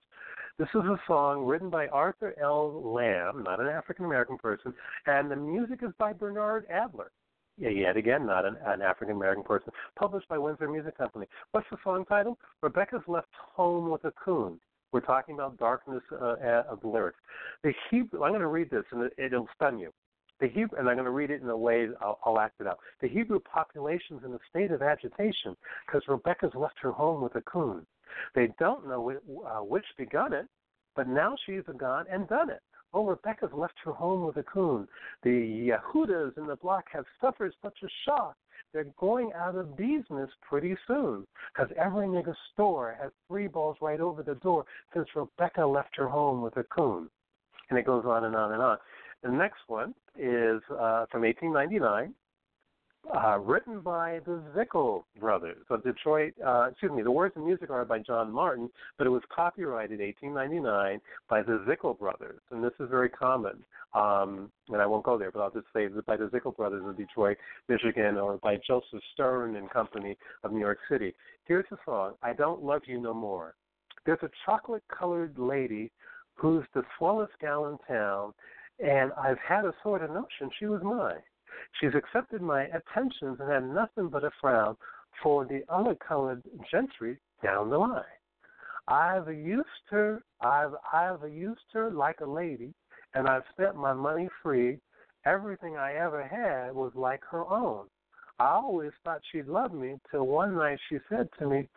[0.63, 2.45] This is a song written by Arthur J.
[2.45, 4.73] Lamb, not an African American person,
[5.07, 7.11] and the music is by Bernard Adler.
[7.59, 9.73] Yet again, not an, an African American person.
[9.99, 11.27] Published by Windsor Music Company.
[11.51, 12.39] What's the song title?
[12.63, 14.61] Rebecca's Left Home with a Coon.
[14.93, 17.19] We're talking about darkness uh, of the lyrics.
[17.65, 18.23] The Hebrew.
[18.23, 19.91] I'm going to read this, and it, it'll stun you.
[20.39, 22.69] The Hebrew, and I'm going to read it in a way I'll, I'll act it
[22.69, 22.79] out.
[23.01, 25.57] The Hebrew population's in a state of agitation
[25.89, 27.85] because Rebecca's left her home with a coon.
[28.35, 30.47] They don't know which, uh, which begun it,
[30.97, 32.61] but now she's gone and done it.
[32.95, 34.87] Oh, Rebecca's left her home with a coon.
[35.23, 38.37] The Yehudas in the block have suffered such a shock.
[38.73, 44.01] They're going out of business pretty soon because every nigga store has three balls right
[44.01, 47.09] over the door since Rebecca left her home with a coon.
[47.71, 48.79] And it goes on and on and on.
[49.23, 52.15] The next one is uh, from 1899,
[53.11, 56.35] uh, written by the Zickel brothers of Detroit.
[56.45, 60.01] Uh, excuse me, the words and music are by John Martin, but it was copyrighted
[60.01, 63.65] 1899 by the Zickel brothers, and this is very common.
[63.95, 66.97] Um, and I won't go there, but I'll just say by the Zickel brothers of
[66.97, 67.37] Detroit,
[67.69, 71.15] Michigan, or by Joseph Stern and Company of New York City.
[71.45, 73.55] Here's the song: "I Don't Love You No More."
[74.07, 75.93] There's a chocolate-colored lady
[76.35, 78.33] who's the swellest gal in town
[78.83, 81.23] and I've had a sort of notion she was mine.
[81.81, 84.77] She's accepted my attentions and had nothing but a frown
[85.23, 88.05] for the other colored gentry down the line.
[88.89, 92.75] I've used her I've I've used her like a lady
[93.15, 94.79] and I've spent my money free.
[95.25, 97.87] Everything I ever had was like her own.
[98.39, 101.69] I always thought she'd love me till one night she said to me,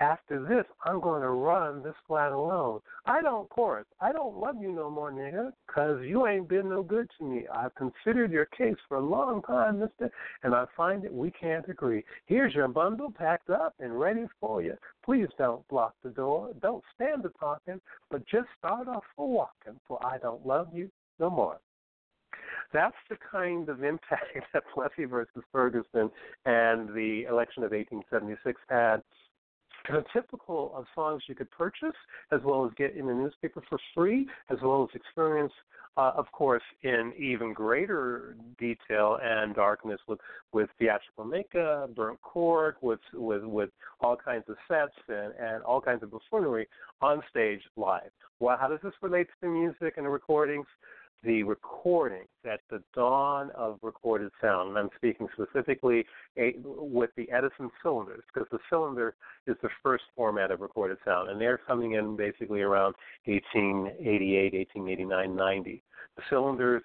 [0.00, 2.80] after this, I'm going to run this flat alone.
[3.06, 3.86] I don't chorus.
[4.00, 7.46] I don't love you no more, nigga, because you ain't been no good to me.
[7.52, 10.10] I've considered your case for a long time, mister,
[10.42, 12.04] and I find that we can't agree.
[12.26, 14.74] Here's your bundle packed up and ready for you.
[15.04, 16.50] Please don't block the door.
[16.62, 17.80] Don't stand the talking,
[18.10, 21.58] but just start off for walking, for I don't love you no more.
[22.72, 26.10] That's the kind of impact that Plessy versus Ferguson
[26.44, 29.02] and the election of 1876 had
[29.88, 31.96] kind of typical of songs you could purchase,
[32.30, 35.52] as well as get in the newspaper for free, as well as experience,
[35.96, 40.20] uh, of course, in even greater detail and darkness with
[40.52, 43.70] with theatrical makeup, burnt cork, with with with
[44.00, 46.68] all kinds of sets and, and all kinds of buffoonery
[47.00, 48.10] on stage live.
[48.40, 50.66] Well, how does this relate to the music and the recordings?
[51.24, 56.04] The recording at the dawn of recorded sound, and I'm speaking specifically
[56.36, 59.14] a, with the Edison cylinders, because the cylinder
[59.46, 65.36] is the first format of recorded sound, and they're coming in basically around 1888, 1889,
[65.36, 65.82] 90.
[66.16, 66.82] The cylinders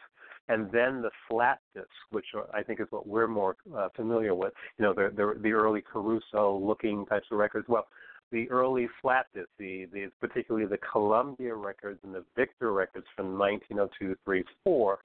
[0.50, 4.54] and then the flat disc, which I think is what we're more uh, familiar with.
[4.78, 7.68] You know, the, the the early Caruso-looking types of records.
[7.70, 7.88] Well,
[8.34, 13.38] the early flat discs, the, the particularly the Columbia records and the Victor records from
[13.38, 15.00] 1902, 3, 4,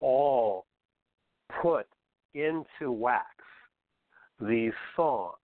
[0.00, 0.64] all
[1.62, 1.86] put
[2.34, 3.26] into wax
[4.40, 5.36] these songs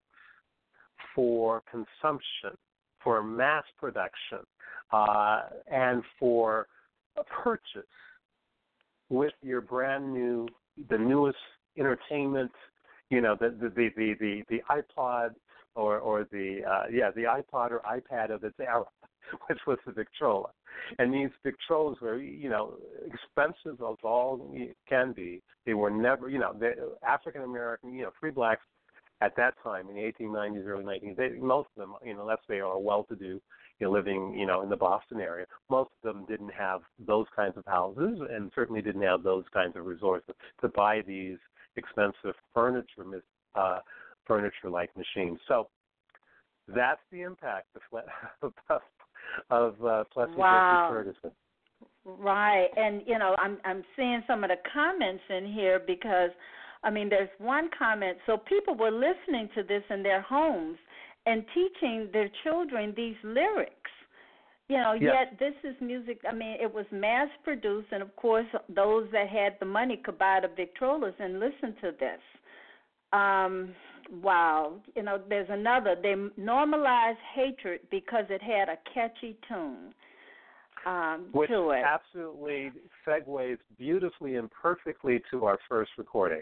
[1.13, 2.57] for consumption,
[3.01, 4.39] for mass production,
[4.91, 6.67] uh, and for
[7.43, 7.83] purchase
[9.09, 10.47] with your brand new,
[10.89, 11.37] the newest
[11.77, 12.51] entertainment,
[13.11, 15.35] you know, the the the, the, the iPod
[15.79, 18.83] or or the uh, yeah the iPod or iPad of its era,
[19.47, 20.49] which was the Victrola,
[20.97, 24.53] and these Victrolas were you know expensive as all
[24.87, 25.41] can be.
[25.65, 26.53] They were never you know
[27.07, 28.61] African American you know free blacks
[29.21, 31.17] at that time in the 1890s, early 1900s.
[31.17, 33.41] They, most of them you know let's say are well-to-do.
[33.81, 37.63] Living, you know, in the Boston area, most of them didn't have those kinds of
[37.65, 41.37] houses, and certainly didn't have those kinds of resources to buy these
[41.77, 43.05] expensive furniture
[43.55, 43.79] uh,
[44.29, 45.39] furniture like machines.
[45.47, 45.67] So
[46.67, 48.51] that's the impact of,
[49.49, 50.87] of uh, Plessy wow.
[50.89, 51.31] Ferguson.
[52.05, 56.31] Right, and you know, I'm I'm seeing some of the comments in here because,
[56.83, 58.17] I mean, there's one comment.
[58.25, 60.77] So people were listening to this in their homes
[61.25, 63.73] and teaching their children these lyrics.
[64.69, 65.13] You know, yes.
[65.31, 66.21] yet this is music.
[66.29, 70.17] I mean, it was mass produced, and of course, those that had the money could
[70.17, 72.21] buy the Victrolas and listen to this.
[73.11, 73.73] Um,
[74.11, 75.95] wow, you know, there's another.
[76.01, 79.93] They normalized hatred because it had a catchy tune.
[80.85, 81.83] Um, Which to it.
[81.83, 82.71] absolutely
[83.05, 86.41] segues beautifully and perfectly to our first recording,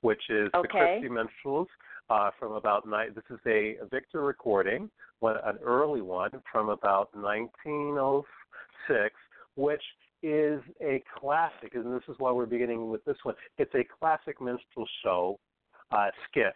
[0.00, 0.62] which is okay.
[0.62, 1.68] the Christy Minstrels
[2.10, 3.10] uh, from about nine.
[3.14, 4.90] This is a Victor recording,
[5.20, 9.14] one, an early one from about 1906,
[9.54, 9.82] which
[10.22, 13.36] is a classic, and this is why we're beginning with this one.
[13.58, 15.38] It's a classic minstrel show
[15.92, 16.54] uh, skit.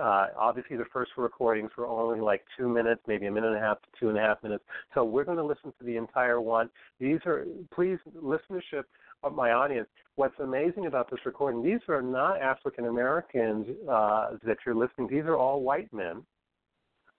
[0.00, 3.60] Uh, obviously, the first recordings were only like two minutes, maybe a minute and a
[3.60, 4.64] half to two and a half minutes.
[4.94, 6.70] So we're going to listen to the entire one.
[6.98, 7.44] These are,
[7.74, 8.84] please, listenership
[9.22, 9.88] of my audience.
[10.16, 11.62] What's amazing about this recording?
[11.62, 15.08] These are not African Americans uh, that you're listening.
[15.08, 16.22] These are all white men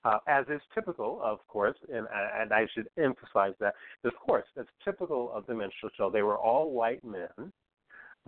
[0.03, 4.69] uh, as is typical, of course, and, and I should emphasize that, of course, that's
[4.83, 6.09] typical of the minstrel show.
[6.09, 7.51] They were all white men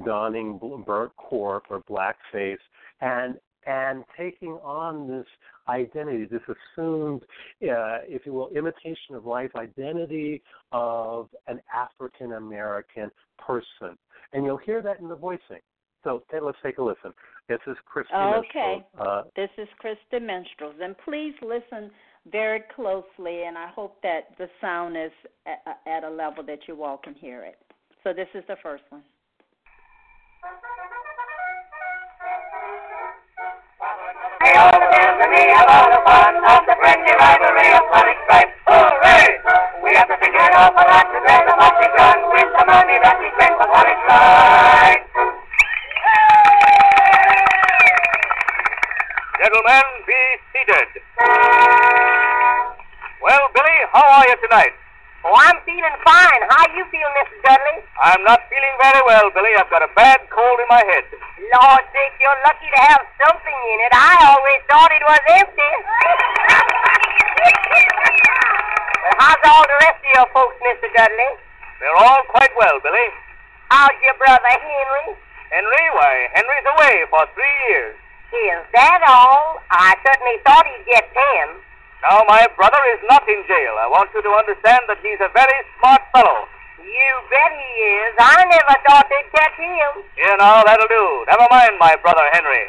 [0.06, 2.58] donning burnt cork or blackface
[3.02, 3.36] and
[3.66, 5.26] and taking on this
[5.70, 7.22] identity, this assumed,
[7.64, 10.42] uh, if you will, imitation of life identity
[10.72, 13.98] of an African American person.
[14.34, 15.62] And you'll hear that in the voicing.
[16.04, 17.14] So okay, let's take a listen.
[17.48, 18.86] This is Christy Okay.
[19.00, 20.76] Uh, this is Christy Minstrels.
[20.82, 21.92] And please listen
[22.32, 25.12] very closely, and I hope that the sound is
[25.46, 27.58] at, at a level that you all can hear it.
[28.04, 29.04] So this is the first one.
[35.34, 38.54] Of all the fun of the friendly rivalry of Sonic Stripes.
[38.70, 39.42] Hooray!
[39.82, 42.66] We have to figure it out for that to bear the much begun with the
[42.70, 45.10] money that we spent for Sonic Stripes.
[49.42, 50.22] Gentlemen, be
[50.54, 50.90] seated.
[53.26, 54.83] Well, Billy, how are you tonight?
[55.24, 56.42] Oh, I'm feeling fine.
[56.52, 57.40] How you feel, Mr.
[57.48, 57.80] Dudley?
[58.04, 59.56] I'm not feeling very well, Billy.
[59.56, 61.08] I've got a bad cold in my head.
[61.48, 63.94] Lord sake, you're lucky to have something in it.
[63.96, 65.72] I always thought it was empty.
[69.00, 70.92] but how's all the rest of your folks, Mr.
[70.92, 71.32] Dudley?
[71.80, 73.08] They're all quite well, Billy.
[73.72, 75.16] How's your brother Henry?
[75.56, 77.96] Henry, why, Henry's away for three years.
[78.34, 79.64] Is that all?
[79.72, 81.64] I certainly thought he'd get ten.
[82.04, 83.80] Now, my brother is not in jail.
[83.80, 86.52] I want you to understand that he's a very smart fellow.
[86.84, 88.12] You bet he is.
[88.20, 90.04] I never thought they'd catch him.
[90.20, 91.24] Here, now, that'll do.
[91.32, 92.68] Never mind my brother Henry.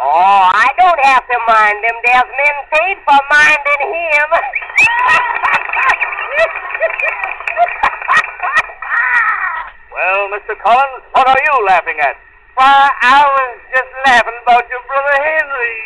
[0.00, 1.92] Oh, I don't have to mind him.
[2.00, 4.28] There's men paid for minding him.
[9.92, 10.56] well, Mr.
[10.56, 12.16] Collins, what are you laughing at?
[12.56, 15.76] Why, I was just laughing about your brother Henry.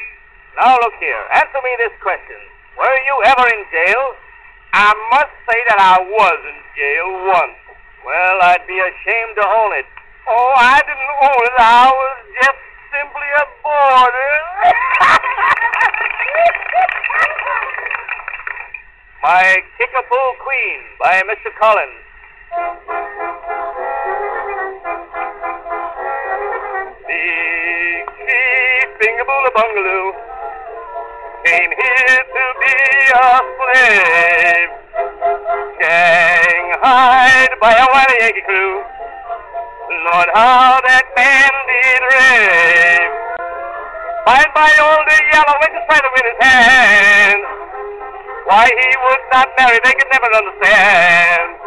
[0.63, 1.27] Now, look here.
[1.35, 2.54] Answer me this question.
[2.79, 4.03] Were you ever in jail?
[4.75, 7.55] I must say that I was in jail once.
[8.03, 9.87] Well, I'd be ashamed to own it.
[10.27, 11.55] Oh, I didn't own it.
[11.55, 12.59] I was just
[12.91, 14.35] simply a boarder.
[19.23, 21.55] My Kickapoo Queen by Mr.
[21.55, 22.03] Collins.
[27.07, 30.34] Big Chief Bingaboola Bungaloo
[31.45, 32.77] came here to be
[33.13, 34.71] a slave,
[35.77, 38.81] shanghaied by a wily Yankee crew.
[40.09, 43.13] Lord, how that man did rave.
[44.25, 47.45] By and by, old yellow went to to win his hand.
[48.49, 51.61] Why he would not marry, they could never understand.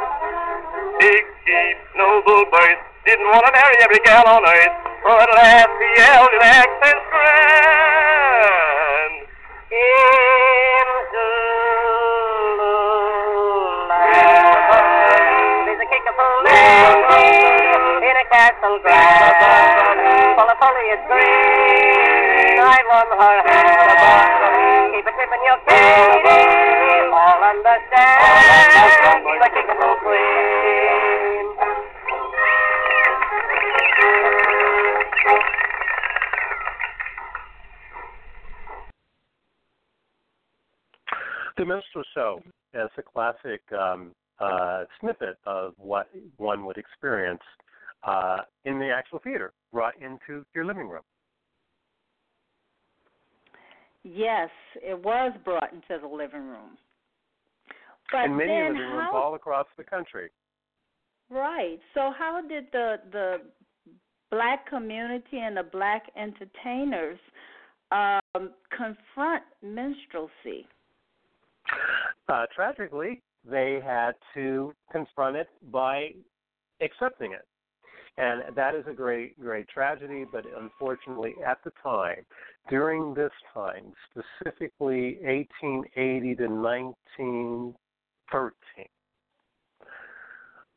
[0.97, 4.73] Big Chief, noble birth, didn't want to marry every gal on earth.
[5.05, 8.86] But at last he yelled in accents grand.
[18.31, 22.59] Castle grand, of foliage green.
[22.63, 24.93] I won her hand.
[24.95, 27.11] Keep tip in your cane.
[27.11, 28.23] All understand.
[29.27, 31.06] She's a kickapoo queen.
[41.57, 42.41] The Minstrel Show
[42.73, 47.41] as a classic um, uh, snippet of what one would experience
[48.03, 51.01] uh, in the actual theater, brought into your living room.
[54.03, 56.77] Yes, it was brought into the living room.
[58.11, 60.29] But and many living rooms how, all across the country.
[61.29, 61.79] Right.
[61.93, 63.37] So how did the the
[64.31, 67.19] black community and the black entertainers
[67.91, 70.65] um, confront minstrelsy?
[72.29, 76.11] Uh, tragically, they had to confront it by
[76.81, 77.45] accepting it.
[78.17, 82.25] And that is a great, great tragedy, but unfortunately, at the time,
[82.67, 88.85] during this time, specifically 1880 to 1913,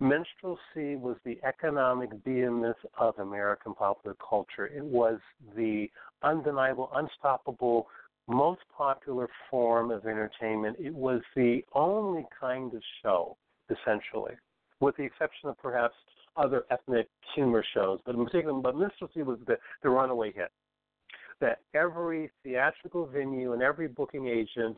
[0.00, 4.66] minstrelsy was the economic behemoth of American popular culture.
[4.66, 5.18] It was
[5.56, 5.90] the
[6.22, 7.88] undeniable, unstoppable,
[8.30, 10.76] most popular form of entertainment.
[10.78, 13.36] It was the only kind of show,
[13.70, 14.34] essentially,
[14.80, 15.94] with the exception of perhaps
[16.36, 17.98] other ethnic humor shows.
[18.06, 20.50] But in particular, but Minstrelsy was the, the runaway hit.
[21.40, 24.76] That every theatrical venue and every booking agent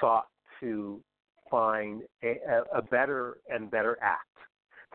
[0.00, 0.26] sought
[0.60, 1.00] to
[1.50, 2.36] find a,
[2.74, 4.26] a better and better act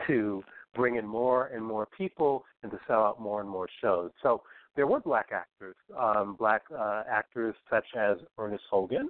[0.08, 0.44] to
[0.76, 4.12] bring in more and more people and to sell out more and more shows.
[4.22, 4.42] So
[4.78, 9.10] there were black actors, um, black uh, actors such as Ernest Hogan,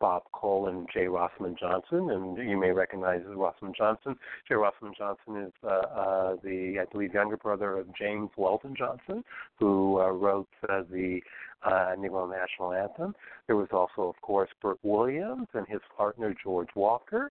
[0.00, 1.08] Bob Cole and J.
[1.08, 4.16] Rosamond Johnson, and you may recognize Rosamond Johnson.
[4.48, 4.54] J.
[4.54, 9.22] Rosamond Johnson is uh, uh, the, I believe, younger brother of James Weldon Johnson,
[9.58, 11.20] who uh, wrote uh, the
[11.64, 13.14] uh, Negro National Anthem.
[13.48, 17.30] There was also, of course, Bert Williams and his partner George Walker.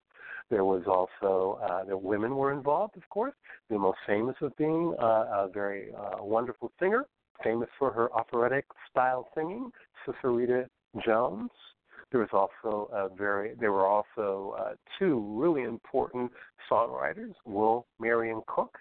[0.50, 3.34] There was also uh, the women were involved, of course.
[3.70, 7.06] The most famous of being uh, a very uh, wonderful singer,
[7.44, 9.72] famous for her operatic style singing,
[10.32, 10.70] Rita
[11.06, 11.52] Jones.
[12.12, 16.32] There was also a very there were also uh, two really important
[16.70, 18.78] songwriters, Will Marion Cook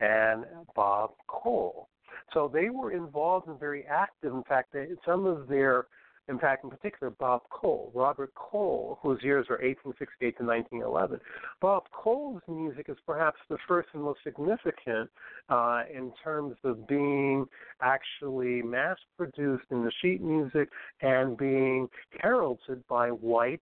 [0.00, 0.44] and
[0.76, 1.88] Bob Cole.
[2.32, 4.32] So they were involved and very active.
[4.32, 5.86] In fact, they, some of their
[6.28, 11.20] in fact, in particular, Bob Cole, Robert Cole, whose years were 1868 to 1911.
[11.60, 15.10] Bob Cole's music is perhaps the first and most significant
[15.48, 17.46] uh, in terms of being
[17.80, 20.68] actually mass produced in the sheet music
[21.00, 21.88] and being
[22.20, 23.62] heralded by white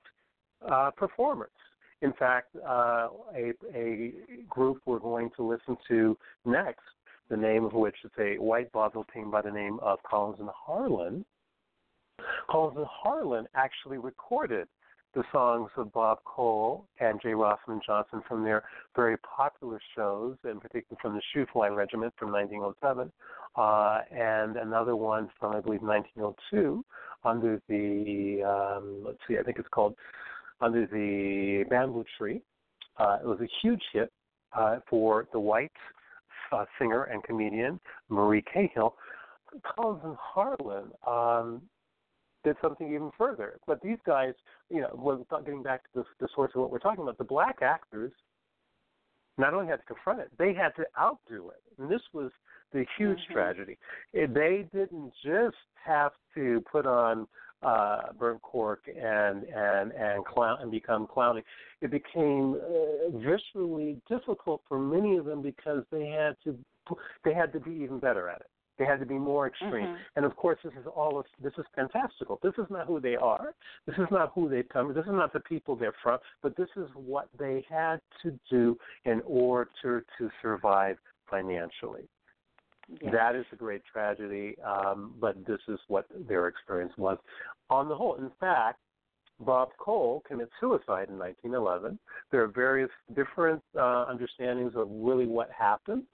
[0.71, 1.51] uh, performers.
[2.01, 4.13] In fact, uh, a, a
[4.49, 6.81] group we're going to listen to next,
[7.31, 10.51] the name of which is a white vaudeville team by the name of Collins and
[10.55, 11.25] Harlan,
[12.51, 14.69] Collins and Harlan actually recorded
[15.15, 17.35] the songs of Bob Cole and J.
[17.35, 18.65] Rosamond Johnson from their
[18.97, 23.13] very popular shows, in particular from the Shoo-Fly Regiment from 1907,
[23.57, 26.85] uh, and another one from I believe 1902
[27.25, 29.95] under the um, let's see, I think it's called
[30.61, 32.43] under the Bamboo Tree.
[32.99, 34.13] Uh, it was a huge hit
[34.57, 35.73] uh, for the white
[36.53, 38.95] uh, singer and comedian Marie Cahill.
[39.77, 41.63] Collins and Harlan um,
[42.45, 43.59] did something even further.
[43.67, 44.35] But these guys,
[44.71, 47.59] you know, getting back to the, the source of what we're talking about, the black
[47.63, 48.13] actors
[49.37, 51.63] not only had to confront it, they had to outdo it.
[51.81, 52.31] And this was
[52.73, 53.33] the huge mm-hmm.
[53.33, 53.79] tragedy.
[54.13, 57.27] They didn't just have to put on
[57.63, 61.43] uh, burnt cork and and and clown and become clowning.
[61.81, 66.59] It became uh, viscerally difficult for many of them because they had to
[67.25, 68.51] they had to be even better at it.
[68.79, 69.87] They had to be more extreme.
[69.87, 69.95] Mm-hmm.
[70.17, 72.41] And of course, this is all of this is fantastical.
[72.43, 73.55] This is not who they are.
[73.87, 74.93] This is not who they've come.
[74.93, 76.19] This is not the people they're from.
[76.43, 80.97] But this is what they had to do in order to, to survive
[81.31, 82.09] financially.
[83.01, 83.13] Yes.
[83.13, 87.19] That is a great tragedy, um, but this is what their experience was.
[87.71, 88.79] On the whole, in fact,
[89.41, 91.99] Bob Cole commits suicide in 1911.
[92.31, 96.05] There are various different uh, understandings of really what happened.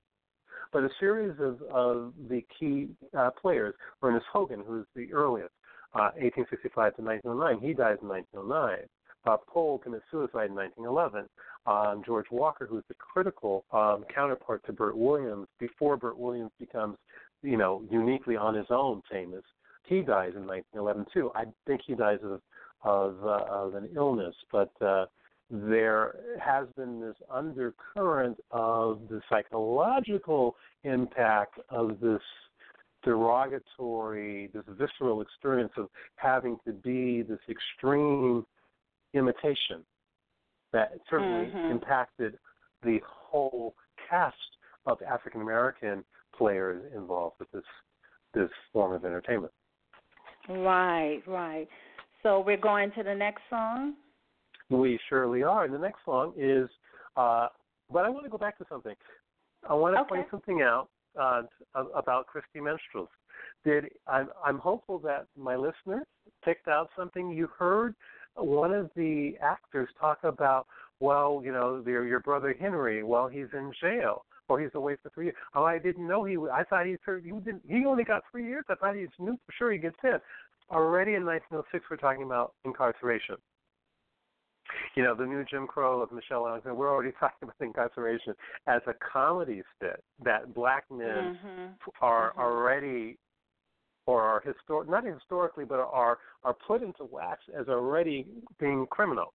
[0.72, 5.52] But a series of, of the key uh, players, Ernest Hogan, who's the earliest,
[5.94, 8.86] uh, 1865 to 1909, he dies in 1909.
[9.24, 11.28] Bob Cole commits suicide in 1911.
[11.66, 16.96] Um, George Walker, who's the critical um, counterpart to Bert Williams, before Bert Williams becomes,
[17.42, 19.42] you know, uniquely on his own famous,
[19.84, 21.30] he dies in 1911 too.
[21.34, 22.40] I think he dies of
[22.82, 25.06] of, uh, of an illness, but uh,
[25.50, 32.22] there has been this undercurrent of the psychological impact of this
[33.02, 38.46] derogatory, this visceral experience of having to be this extreme
[39.14, 39.84] imitation
[40.72, 41.72] that certainly mm-hmm.
[41.72, 42.38] impacted
[42.84, 43.74] the whole
[44.08, 44.36] cast
[44.86, 46.04] of African American
[46.36, 47.64] players involved with this
[48.32, 49.52] this form of entertainment.
[50.48, 51.68] Right, right.
[52.22, 53.94] So we're going to the next song.
[54.70, 55.64] We surely are.
[55.64, 56.68] And the next song is,
[57.16, 57.48] uh,
[57.92, 58.94] but I want to go back to something.
[59.68, 60.08] I want to okay.
[60.08, 60.88] point something out
[61.20, 61.42] uh,
[61.74, 63.08] about Christy Minstrels.
[63.64, 66.06] Did I'm, I'm hopeful that my listeners
[66.44, 67.94] picked out something you heard.
[68.36, 70.66] One of the actors talk about,
[71.00, 75.10] well, you know, your your brother Henry, well, he's in jail or he's away for
[75.10, 75.36] three years.
[75.54, 76.36] Oh, I didn't know he.
[76.36, 77.26] I thought he served.
[77.26, 77.62] He didn't.
[77.68, 78.64] He only got three years.
[78.68, 80.20] I thought he knew for sure he gets ten.
[80.70, 83.36] Already in 1906, we're talking about incarceration
[84.96, 88.34] you know, the new Jim Crow of Michelle Alexander, we're already talking about incarceration
[88.66, 91.90] as a comedy skit that black men mm-hmm.
[92.00, 92.40] are mm-hmm.
[92.40, 93.18] already
[94.06, 98.26] or are historic not historically but are are put into wax as already
[98.58, 99.32] being criminal.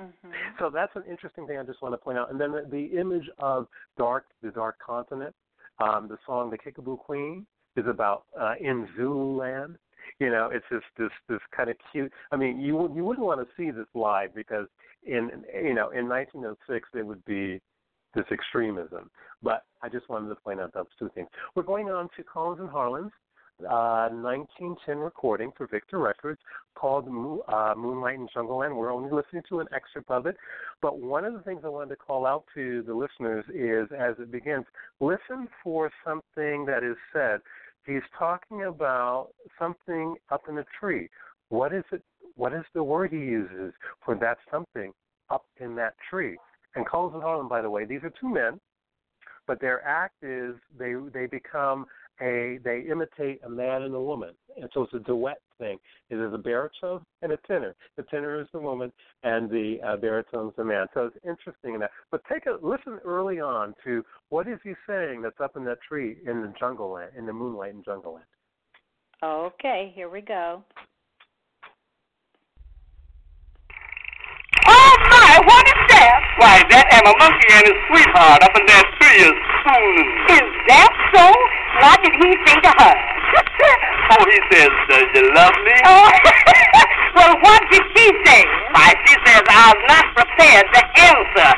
[0.00, 0.30] Mm-hmm.
[0.58, 2.30] So that's an interesting thing I just want to point out.
[2.30, 3.66] And then the, the image of
[3.96, 5.34] dark, the dark continent,
[5.78, 9.78] um, the song "The Kickapoo Queen" is about uh, in Zululand
[10.18, 12.12] you know, it's just this this kind of cute.
[12.32, 14.66] I mean, you you wouldn't want to see this live because
[15.04, 17.60] in you know in 1906 it would be
[18.14, 19.10] this extremism.
[19.42, 21.28] But I just wanted to point out those two things.
[21.54, 23.12] We're going on to Collins and Harlan's
[23.60, 26.40] uh, 1910 recording for Victor Records
[26.74, 28.76] called uh, Moonlight in Jungleland.
[28.76, 30.36] We're only listening to an excerpt of it,
[30.82, 34.16] but one of the things I wanted to call out to the listeners is, as
[34.18, 34.66] it begins,
[35.00, 37.40] listen for something that is said.
[37.86, 39.28] He's talking about
[39.58, 41.08] something up in a tree.
[41.48, 42.02] What is it?
[42.34, 43.72] What is the word he uses
[44.04, 44.92] for that something
[45.30, 46.36] up in that tree?
[46.74, 48.60] And Collins and Harlan, by the way, these are two men,
[49.46, 51.86] but their act is they they become
[52.20, 55.78] a they imitate a man and a woman, and so it's a duet thing.
[56.10, 57.74] It is a baritone and a tenor.
[57.96, 58.92] The tenor is the woman,
[59.22, 60.86] and the uh, baritone is the man.
[60.94, 61.90] So it's interesting in that.
[62.10, 65.78] But take a listen early on to what is he saying that's up in that
[65.86, 68.26] tree in the jungle land, in the moonlight in jungle land.
[69.22, 70.62] Okay, here we go.
[74.68, 76.20] Oh my, what is that?
[76.38, 80.10] Why, that Emma Monkey and his sweetheart up in that tree is spooning.
[80.36, 81.24] Is that so?
[81.80, 83.15] What did he say to her?
[84.10, 85.72] Oh, he says, does you love me?
[85.84, 86.10] Oh,
[87.16, 88.44] well, what did she say?
[88.72, 91.50] Why, she says, I'm not prepared to answer.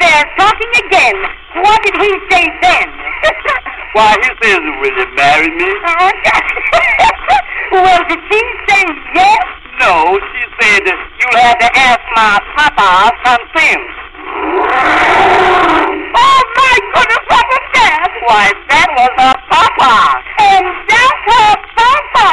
[0.00, 1.16] They're talking again.
[1.62, 2.88] What did he say then?
[3.94, 5.64] Why, he says, will you marry me?
[7.72, 8.84] well, did she say
[9.14, 9.44] yes?
[9.80, 13.78] No, she said, you had to ask my papa something.
[16.14, 17.53] Oh, my goodness, what
[17.84, 18.08] that?
[18.24, 19.94] Why, that was her papa.
[20.40, 22.28] And that's her papa.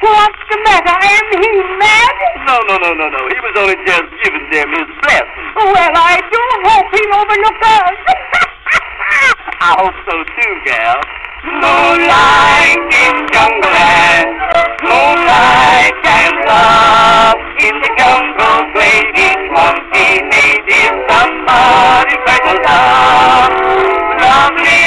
[0.00, 0.96] What's the matter?
[0.96, 2.14] Am he mad?
[2.48, 3.20] No, no, no, no, no.
[3.28, 5.44] He was only just giving them his blessing.
[5.60, 7.98] Well, I do hope he'll overlook us.
[9.64, 11.00] I hope so too, gal.
[11.44, 14.32] Moonlight in jungleland,
[14.80, 17.36] moonlight and love.
[17.60, 23.52] In the jungle, play each monkey native somebody special love.
[24.20, 24.83] Lovely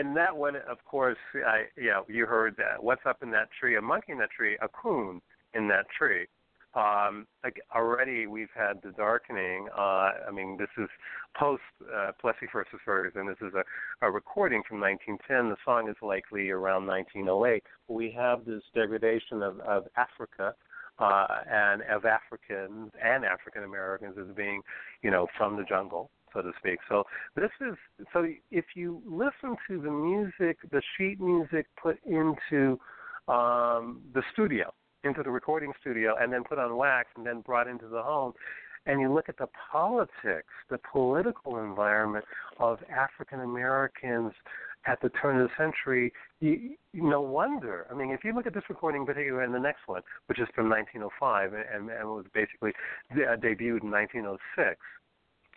[0.00, 2.82] In, that one, of course, I, you know, you heard that.
[2.82, 3.76] What's up in that tree?
[3.76, 5.20] A monkey in that tree, a coon
[5.54, 6.26] in that tree.
[6.74, 9.68] Um, like already, we've had the darkening.
[9.76, 10.88] Uh, I mean, this is
[11.36, 11.62] post
[11.94, 13.26] uh, Plessy versus Ferguson.
[13.26, 15.50] This is a, a recording from 1910.
[15.50, 17.62] The song is likely around 1908.
[17.88, 20.54] We have this degradation of, of Africa
[21.00, 24.62] uh, and of Africans and African Americans as being,
[25.02, 26.78] you know, from the jungle so to speak.
[26.88, 27.04] So
[27.36, 27.76] this is
[28.12, 32.78] so if you listen to the music, the sheet music put into
[33.28, 34.72] um, the studio,
[35.04, 38.32] into the recording studio, and then put on wax and then brought into the home,
[38.86, 42.24] and you look at the politics, the political environment
[42.58, 44.32] of African Americans
[44.86, 47.86] at the turn of the century, you, you, no wonder.
[47.90, 50.48] I mean, if you look at this recording, particularly and the next one, which is
[50.54, 52.72] from 1905 and, and was basically
[53.12, 54.80] uh, debuted in 1906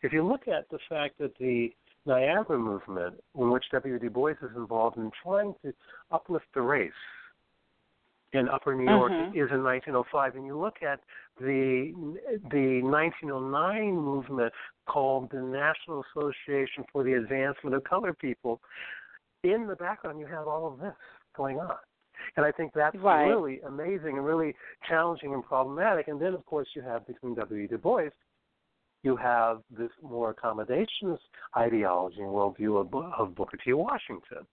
[0.03, 1.73] if you look at the fact that the
[2.05, 3.97] Niagara movement, in which W.
[3.97, 5.73] Du Bois is involved in trying to
[6.11, 6.91] uplift the race
[8.33, 9.35] in Upper New York, Mhm.
[9.35, 10.99] is in 1905, and you look at
[11.37, 11.93] the
[12.51, 14.53] the 1909 movement
[14.85, 18.61] called the National Association for the Advancement of Colored People,
[19.43, 20.95] in the background you have all of this
[21.33, 21.77] going on.
[22.35, 23.27] And I think that's Right.
[23.27, 26.07] really amazing and really challenging and problematic.
[26.07, 27.67] And then, of course, you have between W.
[27.67, 28.11] Du Bois
[29.03, 31.19] you have this more accommodationist
[31.55, 33.73] ideology and worldview of, of Booker T.
[33.73, 34.47] Washington,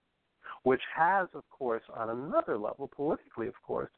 [0.63, 3.89] which has, of course, on another level, politically, of course,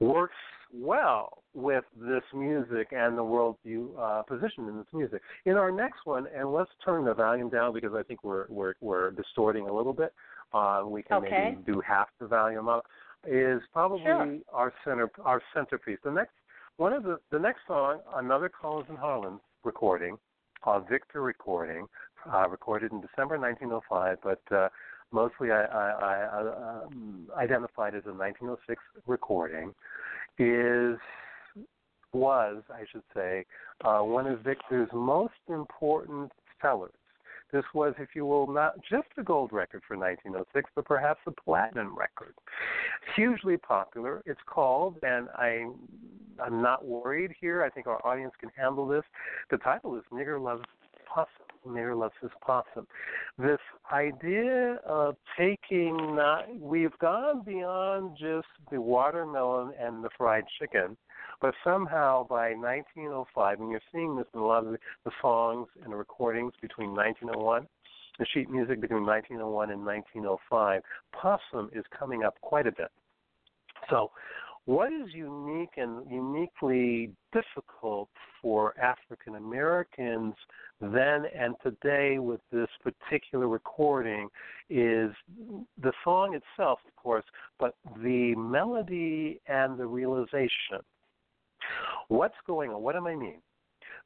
[0.00, 0.34] works
[0.72, 5.22] well with this music and the worldview uh, position in this music.
[5.46, 8.74] In our next one, and let's turn the volume down because I think we're we're,
[8.80, 10.12] we're distorting a little bit.
[10.52, 11.54] Uh, we can Okay.
[11.56, 12.86] maybe do half the volume up.
[13.26, 14.38] Is probably Sure.
[14.52, 15.98] our center our centerpiece.
[16.04, 16.34] The next
[16.78, 20.16] one of the the next song, another Collins and Harlan recording,
[20.62, 21.86] uh, Victor recording,
[22.32, 24.68] uh, recorded in December 1905, but uh,
[25.12, 29.74] mostly I, I, I um, identified as a 1906 recording,
[30.38, 30.98] is
[32.12, 33.44] was I should say
[33.84, 36.92] uh, one of Victor's most important sellers.
[37.52, 41.30] This was, if you will, not just a gold record for 1906, but perhaps a
[41.30, 42.34] platinum record.
[43.16, 44.22] Hugely popular.
[44.26, 45.66] It's called, and I,
[46.44, 47.62] I'm not worried here.
[47.62, 49.04] I think our audience can handle this.
[49.50, 50.64] The title is Nigger Loves
[51.06, 51.28] Possum.
[51.66, 52.86] Nigger Loves His Possum.
[53.38, 53.58] This
[53.92, 56.18] idea of taking,
[56.60, 60.96] we've gone beyond just the watermelon and the fried chicken
[61.40, 65.92] but somehow by 1905, and you're seeing this in a lot of the, songs and
[65.92, 67.66] the recordings between 1901,
[68.18, 70.82] the sheet music between 1901 and 1905,
[71.12, 72.90] possum is coming up quite a bit.
[73.88, 74.10] So,
[74.64, 78.10] what is unique and uniquely difficult
[78.42, 80.34] for African Americans
[80.80, 84.28] then and today with this particular recording
[84.68, 85.10] is
[85.82, 87.24] the song itself, of course,
[87.58, 90.82] but the melody and the realization
[92.08, 92.82] What's going on?
[92.82, 93.40] What am I mean?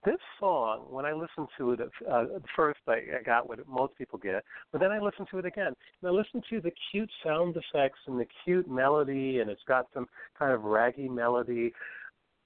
[0.04, 2.24] This song, when I listened to it uh,
[2.56, 4.42] first, I, I got what most people get,
[4.72, 5.68] but then I listened to it again.
[5.68, 9.86] And I listened to the cute sound effects and the cute melody, and it's got
[9.94, 11.72] some kind of raggy melody.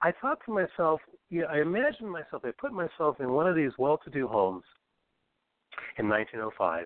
[0.03, 1.01] I thought to myself,
[1.31, 4.29] you know, I imagined myself, I put myself in one of these well to do
[4.29, 4.65] homes
[5.99, 6.85] in 1905.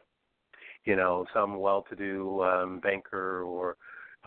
[0.84, 3.76] You know, some well to do um, banker or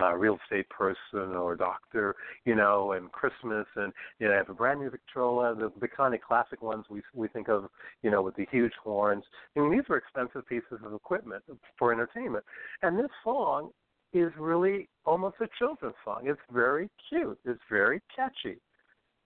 [0.01, 2.15] uh, real estate person or doctor,
[2.45, 5.87] you know, and Christmas, and you know, I have a brand new Victrola, the, the
[5.87, 7.67] kind of classic ones we we think of,
[8.01, 9.23] you know, with the huge horns.
[9.55, 11.43] I mean, these are expensive pieces of equipment
[11.77, 12.43] for entertainment,
[12.81, 13.69] and this song
[14.13, 16.21] is really almost a children's song.
[16.25, 17.39] It's very cute.
[17.45, 18.59] It's very catchy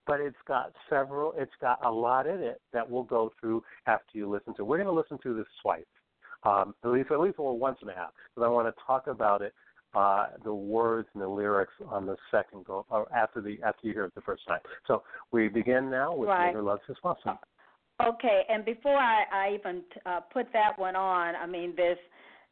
[0.08, 4.18] but it's got several it's got a lot in it that we'll go through after
[4.18, 4.64] you listen to.
[4.64, 5.84] We're going to listen to this twice.
[6.44, 9.08] Um, at least at least well, once and a half because I want to talk
[9.08, 9.54] about it
[9.98, 13.94] uh, the words and the lyrics on the second go or after the after you
[13.94, 14.60] hear it the first time.
[14.86, 16.56] So we begin now with right.
[16.56, 17.38] Loves His Possum.
[18.06, 21.98] Okay, and before I, I even uh, put that one on, I mean there's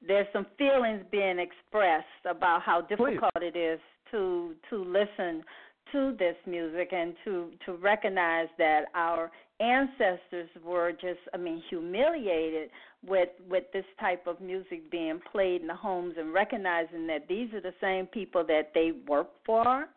[0.07, 3.51] there's some feelings being expressed about how difficult Please.
[3.53, 3.79] it is
[4.09, 5.43] to to listen
[5.91, 12.69] to this music and to to recognize that our ancestors were just I mean humiliated
[13.05, 17.53] with with this type of music being played in the homes and recognizing that these
[17.53, 19.87] are the same people that they worked for.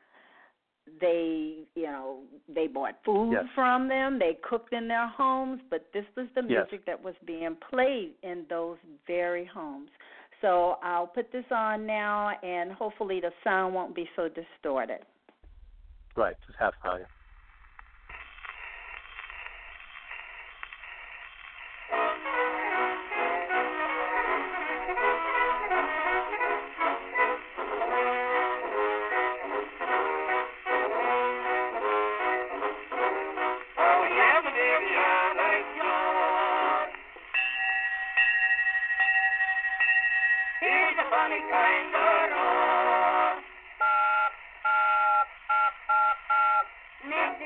[1.01, 3.45] They you know they bought food yes.
[3.55, 4.19] from them.
[4.19, 5.61] They cooked in their homes.
[5.71, 6.81] But this was the music yes.
[6.87, 9.91] that was being played in those very homes.
[10.41, 15.01] So I'll put this on now and hopefully the sound won't be so distorted.
[16.15, 16.37] Right.
[16.47, 17.07] Just half volume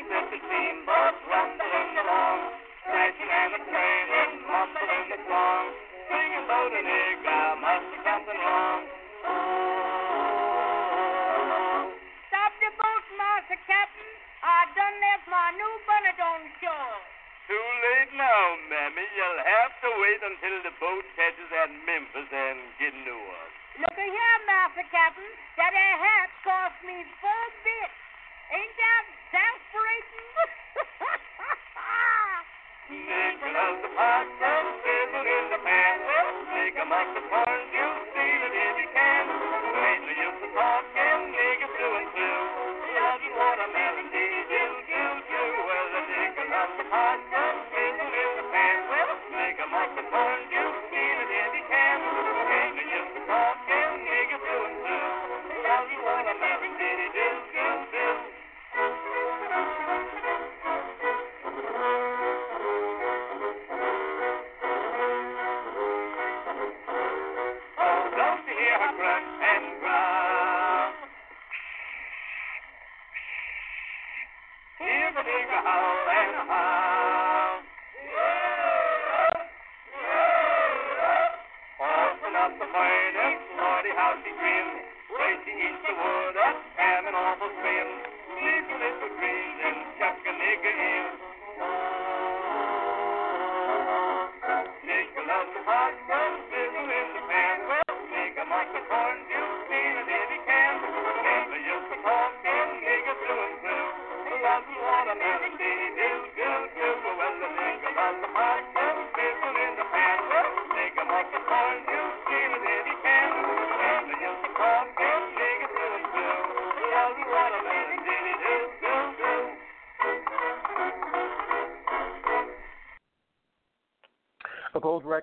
[0.03, 2.41] Steamboats rumbling along,
[2.83, 5.82] snatching and a trailing, mumbling the song.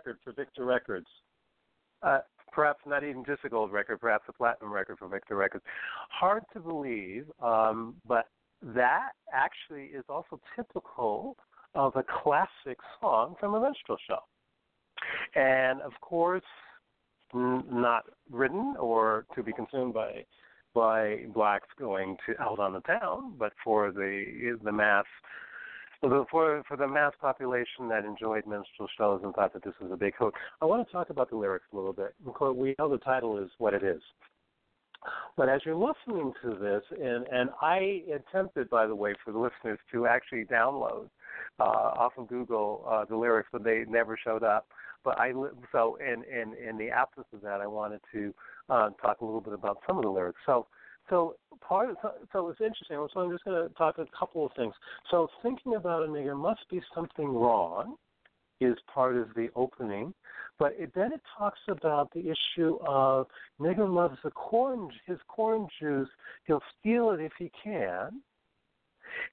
[0.10, 1.08] Record for Victor Records.
[2.02, 2.20] Uh,
[2.52, 5.64] perhaps not even just a gold record, perhaps a platinum record for Victor Records.
[6.10, 8.26] Hard to believe, um, but
[8.62, 11.38] that actually is also typical
[11.76, 14.20] of a classic song from a minstrel show.
[15.40, 16.44] And of course,
[17.34, 20.26] not written or to be consumed by
[20.76, 25.06] by blacks going to out on the town, but for the the mass
[26.32, 29.98] for for the mass population that enjoyed minstrel shows and thought that this was a
[29.98, 30.36] big hook.
[30.62, 32.14] I want to talk about the lyrics a little bit.
[32.56, 34.02] We know the title is what it is.
[35.38, 39.40] But as you're listening to this, and, and I attempted, by the way, for the
[39.40, 41.10] listeners to actually download
[41.60, 44.68] uh, off of Google uh, the lyrics, but they never showed up.
[45.04, 45.32] But I
[45.72, 48.34] so in in in the absence of that, I wanted to
[48.70, 50.40] uh, talk a little bit about some of the lyrics.
[50.46, 50.68] So
[51.10, 51.98] so part of,
[52.32, 53.06] so it's interesting.
[53.14, 54.74] So I'm just going to talk a couple of things.
[55.12, 57.96] So thinking about a nigger must be something wrong
[58.62, 60.14] is part of the opening,
[60.58, 63.28] but it, then it talks about the issue of
[63.60, 66.10] nigger loves the corn, his corn juice.
[66.46, 68.22] He'll steal it if he can.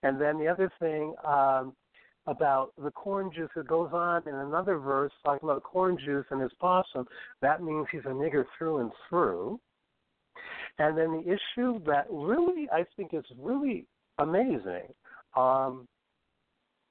[0.02, 1.74] And then the other thing um,
[2.26, 6.40] about the corn juice, it goes on in another verse talking about corn juice and
[6.40, 7.06] his possum.
[7.42, 9.60] That means he's a nigger through and through.
[10.78, 13.86] And then the issue that really I think is really
[14.18, 14.92] amazing,
[15.36, 15.86] um,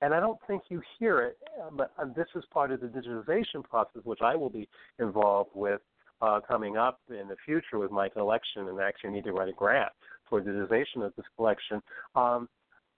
[0.01, 1.37] and I don't think you hear it,
[1.73, 4.67] but this is part of the digitization process, which I will be
[4.99, 5.81] involved with
[6.21, 9.53] uh, coming up in the future with my collection, and actually need to write a
[9.53, 9.91] grant
[10.29, 11.81] for digitization of this collection.
[12.15, 12.49] Um,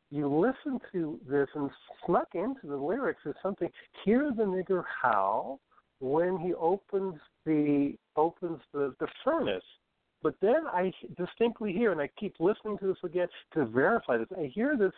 [0.09, 1.69] you listen to this and
[2.05, 3.69] snuck into the lyrics is something.
[4.05, 5.59] Hear the nigger howl
[5.99, 9.63] when he opens the opens the, the furnace
[10.23, 14.27] but then I distinctly hear, and I keep listening to this again to verify this.
[14.37, 14.91] I hear this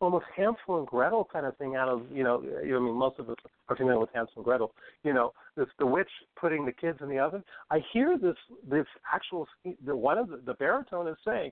[0.00, 2.42] almost Hansel and Gretel kind of thing out of you know.
[2.60, 3.36] I mean, most of us
[3.68, 4.72] are familiar with Hansel and Gretel.
[5.04, 6.10] You know, this the witch
[6.40, 7.44] putting the kids in the oven.
[7.70, 8.36] I hear this
[8.68, 9.46] this actual
[9.84, 11.50] the one of the, the baritone is saying,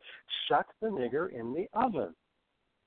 [0.48, 2.14] "Shut the nigger in the oven,"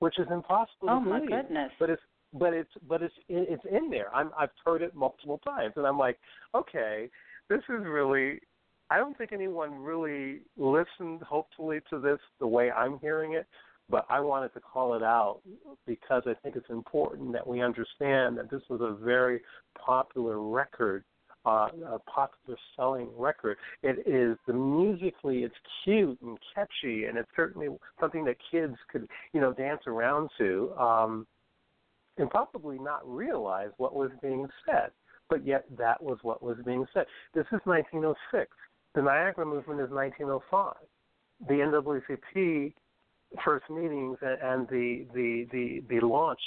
[0.00, 1.30] which is impossible oh, to believe.
[1.30, 1.72] my goodness!
[1.78, 2.02] But it's
[2.32, 4.14] but it's but it's it's in there.
[4.14, 6.18] I'm I've heard it multiple times, and I'm like,
[6.54, 7.08] okay,
[7.48, 8.40] this is really
[8.92, 13.46] I don't think anyone really listened, hopefully, to this the way I'm hearing it,
[13.88, 15.40] but I wanted to call it out
[15.86, 19.40] because I think it's important that we understand that this was a very
[19.82, 21.04] popular record,
[21.46, 23.56] uh, a popular selling record.
[23.82, 27.68] It is the musically, it's cute and catchy, and it's certainly
[27.98, 31.26] something that kids could, you know, dance around to, um,
[32.18, 34.90] and probably not realize what was being said.
[35.30, 37.06] But yet, that was what was being said.
[37.32, 38.54] This is 1906
[38.94, 40.74] the Niagara Movement is 1905.
[41.48, 42.74] The NAACP
[43.44, 46.40] first meetings and the, the, the, the launch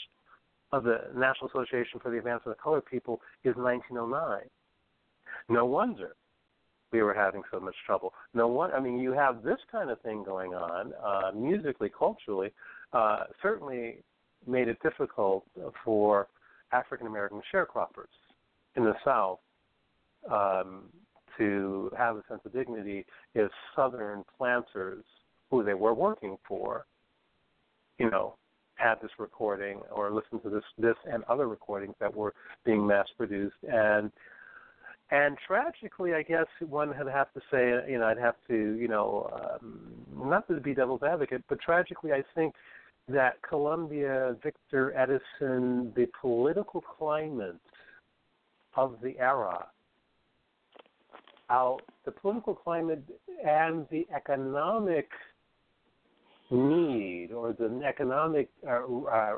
[0.71, 4.41] of the National Association for the Advancement of Colored People is 1909.
[5.49, 6.15] No wonder
[6.91, 8.13] we were having so much trouble.
[8.33, 12.51] No one, I mean, you have this kind of thing going on uh, musically, culturally,
[12.93, 13.97] uh, certainly
[14.47, 15.45] made it difficult
[15.83, 16.27] for
[16.71, 18.13] African American sharecroppers
[18.75, 19.39] in the South
[20.31, 20.83] um,
[21.37, 25.03] to have a sense of dignity if Southern planters
[25.49, 26.85] who they were working for,
[27.97, 28.35] you know,
[28.75, 32.33] had this recording or listened to this this and other recordings that were
[32.65, 34.11] being mass produced and
[35.11, 38.87] and tragically, I guess one would have to say, you know, I'd have to, you
[38.87, 39.29] know,
[39.61, 42.55] um, not to be devil's advocate, but tragically, I think
[43.07, 47.59] that Columbia, Victor Edison, the political climate
[48.75, 49.67] of the era
[51.47, 53.03] how the political climate
[53.45, 55.09] and the economic
[56.51, 58.81] need or the economic uh,
[59.11, 59.37] uh,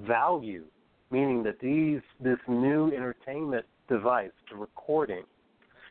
[0.00, 0.64] value,
[1.10, 5.22] meaning that these this new entertainment device, the recording,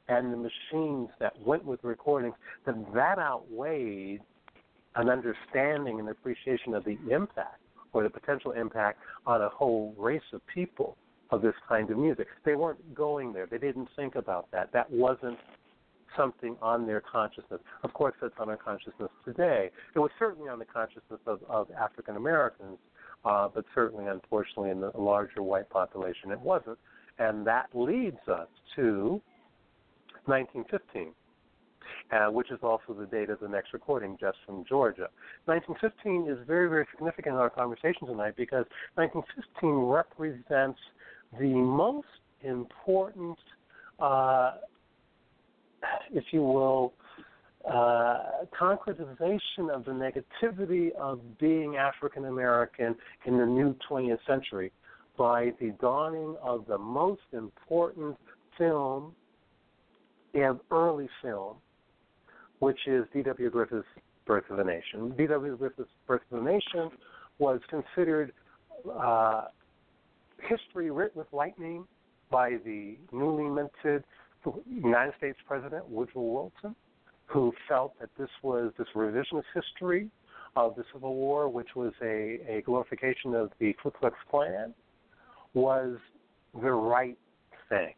[0.08, 2.36] and the machines that went with recordings,
[2.66, 4.22] that that outweighed
[4.96, 7.60] an understanding and appreciation of the impact
[7.94, 10.98] or the potential impact on a whole race of people
[11.32, 12.28] of this kind of music.
[12.46, 13.48] They weren't going there.
[13.48, 14.72] They didn't think about that.
[14.74, 15.38] That wasn't
[16.16, 17.60] something on their consciousness.
[17.84, 19.70] Of course, that's on our consciousness today.
[19.96, 22.78] It was certainly on the consciousness of, of African Americans,
[23.26, 26.78] uh, but certainly, unfortunately, in the larger white population, it wasn't.
[27.18, 29.22] And that leads us to
[30.26, 31.14] 1915.
[32.12, 35.08] Uh, which is also the date of the next recording, Jests from Georgia.
[35.46, 38.66] 1915 is very, very significant in our conversation tonight because
[38.96, 40.80] 1915 represents
[41.40, 42.08] the most
[42.42, 43.38] important
[44.00, 44.52] uh,
[46.12, 46.94] if you will,
[47.70, 48.18] uh,
[48.60, 54.72] concretization of the negativity of being African American in the new 20th century.
[55.18, 58.18] by the dawning of the most important
[58.58, 59.16] film
[60.36, 61.56] of early film,
[62.60, 63.50] which is D.W.
[63.50, 63.88] Griffith's
[64.28, 65.14] Birth of a Nation.
[65.18, 65.56] D.W.
[65.56, 66.92] Griffith's Birth of a Nation
[67.40, 68.34] was considered
[68.94, 69.46] uh,
[70.42, 71.86] history writ with lightning
[72.30, 74.04] by the newly minted
[74.68, 76.76] United States President Woodrow Wilson,
[77.26, 80.10] who felt that this was this revisionist history
[80.56, 84.74] of the Civil War, which was a, a glorification of the Ku Klux Klan,
[85.54, 85.98] was
[86.54, 87.18] the right
[87.70, 87.94] thing.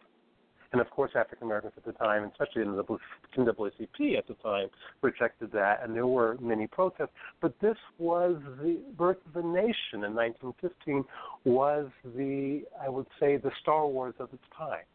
[0.78, 4.68] And of course, African Americans at the time, especially in the NAACP at the time,
[5.02, 7.10] rejected that, and there were many protests.
[7.42, 11.04] But this was the birth of the nation in 1915.
[11.46, 14.86] Was the I would say the Star Wars of its time,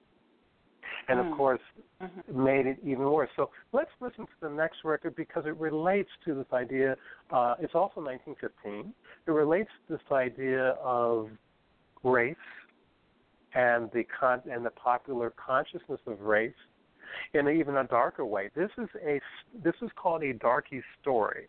[1.09, 1.33] and Mm.
[1.33, 1.61] of course,
[2.01, 2.29] Mhm.
[2.33, 3.31] made it even worse.
[3.35, 6.97] So let's listen to the next record because it relates to this idea.
[7.33, 8.95] Uh, it's also 1915.
[9.27, 11.29] It relates to this idea of
[12.05, 12.37] race
[13.55, 16.53] and the con- and the popular consciousness of race
[17.35, 18.51] in even a darker way.
[18.55, 19.21] This is a
[19.63, 21.49] this is called a darky story,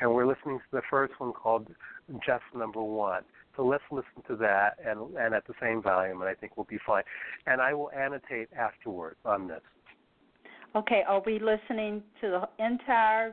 [0.00, 1.68] and we're listening to the first one called
[2.24, 3.22] Jest Number One.
[3.56, 6.66] So let's listen to that and and at the same volume, and I think we'll
[6.68, 7.02] be fine.
[7.46, 9.62] And I will annotate afterwards on this.
[10.76, 13.32] Okay, are we listening to the entire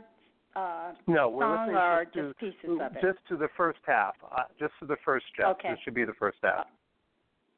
[0.55, 3.01] uh, No, we're song listening or just to just pieces of it?
[3.01, 5.47] just to the first half, uh, just to the first Jest.
[5.47, 5.69] Okay.
[5.69, 6.65] This should be the first half.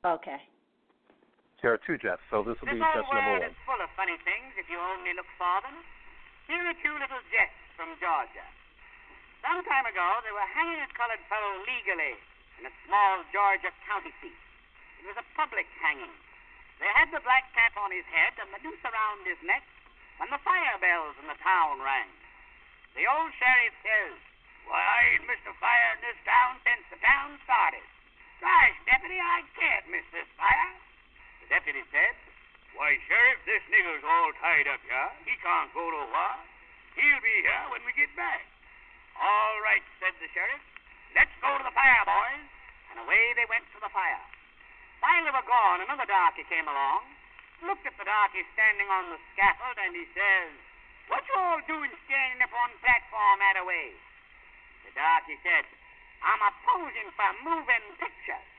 [0.05, 0.39] Okay.
[1.59, 3.51] There are two Jests, so this will This be old Jest number world one.
[3.51, 5.75] is full of funny things if you only look for them.
[6.47, 8.47] Here are two little jests from Georgia.
[9.43, 12.15] Some time ago, they were hanging a colored fellow legally
[12.59, 14.39] in a small Georgia county seat.
[15.03, 16.11] It was a public hanging.
[16.79, 19.63] They had the black cap on his head and the noose around his neck
[20.19, 22.07] when the fire bells in the town rang.
[22.95, 24.15] The old sheriff says,
[24.63, 27.83] Why, I ain't missed a fire in this town since the town started.
[28.39, 30.71] Gosh, deputy, I can't miss this fire.
[31.43, 32.15] The deputy said,
[32.79, 35.11] Why, Sheriff, this nigger's all tied up here.
[35.27, 36.39] He can't go nowhere.
[36.95, 38.47] He'll be here when we get back.
[39.19, 40.63] All right, said the sheriff.
[41.11, 42.47] Let's go to the fire, boys.
[42.95, 44.23] And away they went to the fire.
[45.03, 47.03] While they were gone, another darky came along,
[47.67, 50.51] looked at the darky standing on the scaffold, and he says,
[51.11, 53.95] What you all doing standing up on platform that away?
[54.87, 55.67] The darky said,
[56.20, 58.49] I'm a posing for moving pictures.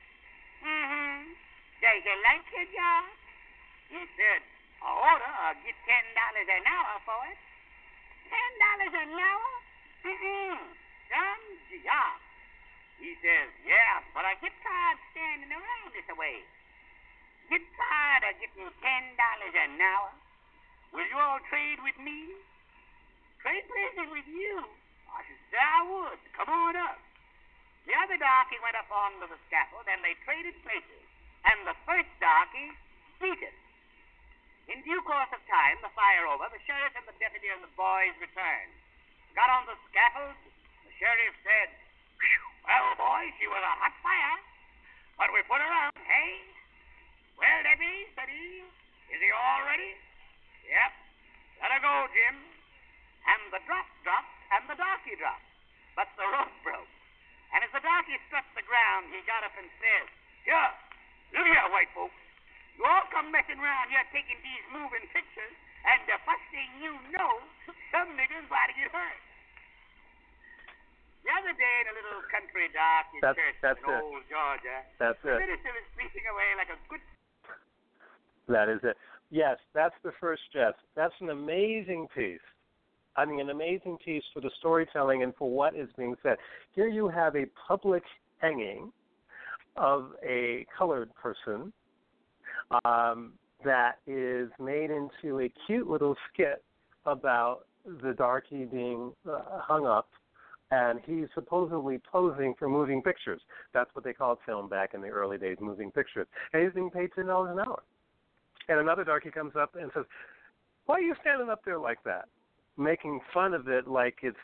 [0.65, 1.33] Mm-hmm.
[1.81, 3.09] Does you like y'all?
[3.89, 4.41] He said,
[4.81, 7.39] I oughta uh, get ten dollars an hour for it.
[8.29, 9.51] Ten dollars an hour?
[10.05, 10.57] Mm-mm.
[11.11, 11.45] Some
[11.85, 12.17] job.
[13.01, 16.45] He says, yeah, but I get tired standing around this way.
[17.49, 20.13] Get tired of getting ten dollars an hour.
[20.93, 22.37] Will you all trade with me?
[23.41, 24.65] Trade places with you?
[25.09, 26.21] I should say I would.
[26.37, 27.01] Come on up.
[27.89, 31.05] The other darky went up onto the scaffold and they traded places.
[31.41, 32.69] And the first darky
[33.17, 33.41] beat.
[34.69, 37.73] In due course of time, the fire over, the sheriff and the deputy and the
[37.73, 38.73] boys returned.
[39.33, 40.37] Got on the scaffold,
[40.85, 41.69] the sheriff said,
[42.67, 44.37] Well, boys, she was a hot fire.
[45.17, 46.45] But we put her out, hey?
[47.41, 48.61] Well, deputy, said he,
[49.09, 49.97] is he all ready?
[50.69, 50.91] Yep.
[51.61, 52.37] Let her go, Jim.
[53.27, 55.45] And the drop dropped, and the darky dropped.
[55.97, 57.00] But the rope broke.
[57.51, 60.05] And as the darky struck the ground, he got up and said,
[60.47, 60.69] Here,
[61.35, 62.15] look here, white folks.
[62.79, 66.95] You all come messing around here taking these moving pictures, and the first thing you
[67.11, 67.33] know,
[67.93, 69.19] some nigger's about to get hurt.
[71.21, 74.01] The other day in a little country dark in That's- church that's in it.
[74.01, 75.45] old Georgia, That's the it.
[75.45, 77.03] minister was sleeping away like a good
[78.49, 78.97] That is it.
[79.29, 80.79] Yes, that's the first Jest.
[80.95, 82.41] That's an amazing piece.
[83.15, 86.37] I mean, an amazing piece for the storytelling and for what is being said.
[86.73, 88.03] Here you have a public
[88.39, 88.91] hanging
[89.75, 91.73] of a colored person
[92.85, 93.33] um,
[93.63, 96.63] that is made into a cute little skit
[97.05, 97.61] about
[98.03, 100.09] the darky being uh, hung up,
[100.71, 103.41] and he's supposedly posing for moving pictures.
[103.73, 106.27] That's what they called film back in the early days, moving pictures.
[106.53, 107.83] And he's being paid ten dollars an hour.
[108.69, 110.05] And another darky comes up and says,
[110.85, 112.25] "Why are you standing up there like that?"
[112.77, 114.37] Making fun of it like it's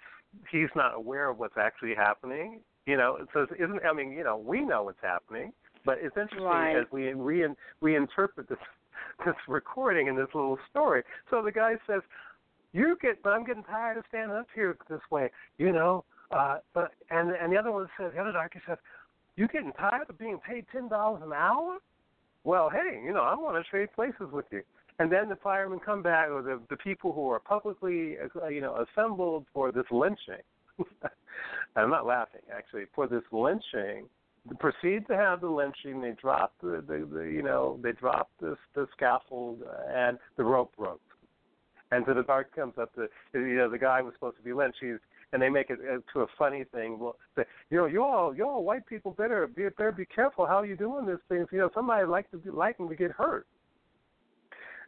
[0.52, 2.60] he's not aware of what's actually happening.
[2.86, 5.54] You know, so says, "Isn't I mean, you know, we know what's happening,
[5.86, 6.76] but it's interesting Right.
[6.76, 7.48] as we re
[7.82, 8.58] reinterpret this
[9.26, 12.02] this recording and this little story." So the guy says,
[12.74, 15.32] "You get, but I'm getting tired of standing up here this way.
[15.58, 18.78] You know." Uh, but and and the other one says, the other darky says,
[19.38, 21.78] "You getting tired of being paid ten dollars an hour?"
[22.44, 24.62] well, hey, you know, I want to trade places with you.
[25.00, 28.62] And then the firemen come back, or the the people who are publicly, uh, you
[28.62, 30.44] know, assembled for this lynching.
[31.76, 34.08] I'm not laughing, actually, for this lynching.
[34.60, 36.02] proceed to have the lynching.
[36.02, 39.62] They drop the, the, the you know they drop this the scaffold
[39.94, 41.02] and the rope broke.
[41.92, 44.54] And so the guard comes up to you know the guy was supposed to be
[44.54, 44.80] lynched.
[44.82, 44.98] He's
[45.34, 45.80] and they make it
[46.14, 47.00] to a funny thing.
[47.00, 50.46] Well, say, you know, you all, you all white people better be better be careful
[50.46, 51.46] how you doing this thing.
[51.52, 53.46] You know, somebody like to be liking to get hurt.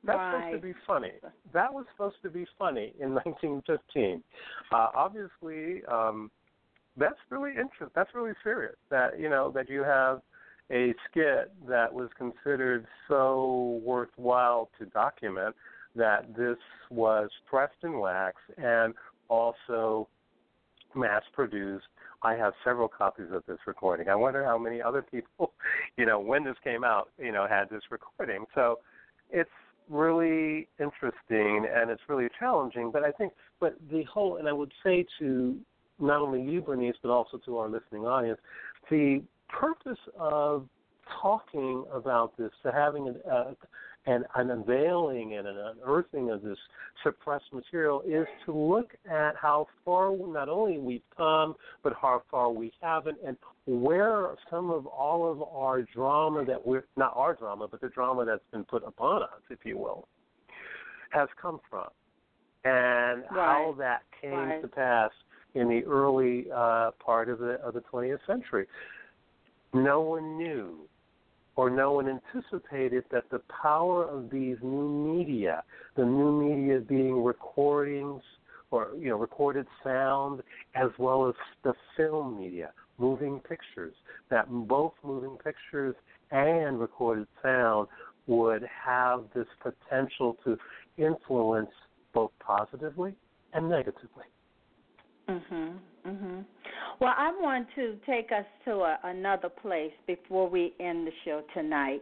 [0.03, 0.45] That's right.
[0.45, 1.11] supposed to be funny.
[1.53, 4.23] That was supposed to be funny in 1915.
[4.71, 6.31] Uh, obviously, um,
[6.97, 7.89] that's really interesting.
[7.95, 8.75] That's really serious.
[8.89, 10.21] That you know that you have
[10.71, 15.55] a skit that was considered so worthwhile to document
[15.95, 16.57] that this
[16.91, 18.93] was pressed in wax and
[19.29, 20.07] also
[20.95, 21.85] mass produced.
[22.21, 24.09] I have several copies of this recording.
[24.09, 25.53] I wonder how many other people,
[25.97, 28.45] you know, when this came out, you know, had this recording.
[28.53, 28.79] So
[29.31, 29.49] it's
[29.89, 32.91] really interesting and it's really challenging.
[32.91, 35.57] But I think, but the whole, and I would say to
[35.99, 38.39] not only you, Bernice, but also to our listening audience,
[38.89, 40.67] the purpose of
[41.21, 43.55] talking about this, to having a,
[44.09, 46.57] and an unveiling and an unearthing of this
[47.03, 51.53] suppressed material is to look at how far not only we've come,
[51.83, 53.37] but how far we haven't, and
[53.67, 58.25] where some of all of our drama that we're not our drama, but the drama
[58.25, 60.07] that's been put upon us, if you will,
[61.11, 61.87] has come from,
[62.65, 63.31] and right.
[63.31, 64.61] how that came right.
[64.61, 65.11] to pass
[65.53, 68.65] in the early uh, part of the of the 20th century.
[69.71, 70.89] No one knew
[71.59, 75.61] or no one anticipated that the power of these new media,
[75.97, 78.21] the new media being recordings
[78.71, 80.41] or you know recorded sound
[80.75, 83.93] as well as the film media, moving pictures,
[84.29, 85.95] that both moving pictures
[86.31, 87.89] and recorded sound
[88.27, 90.57] would have this potential to
[90.97, 91.71] influence
[92.13, 93.13] both positively
[93.51, 94.23] and negatively.
[95.27, 95.77] Mhm.
[96.09, 96.45] Mhm.
[96.99, 101.43] Well, I want to take us to a, another place before we end the show
[101.53, 102.01] tonight.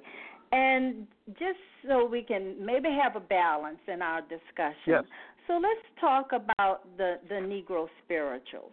[0.52, 4.76] And just so we can maybe have a balance in our discussion.
[4.88, 5.04] Yes.
[5.48, 8.72] So let's talk about the the Negro spirituals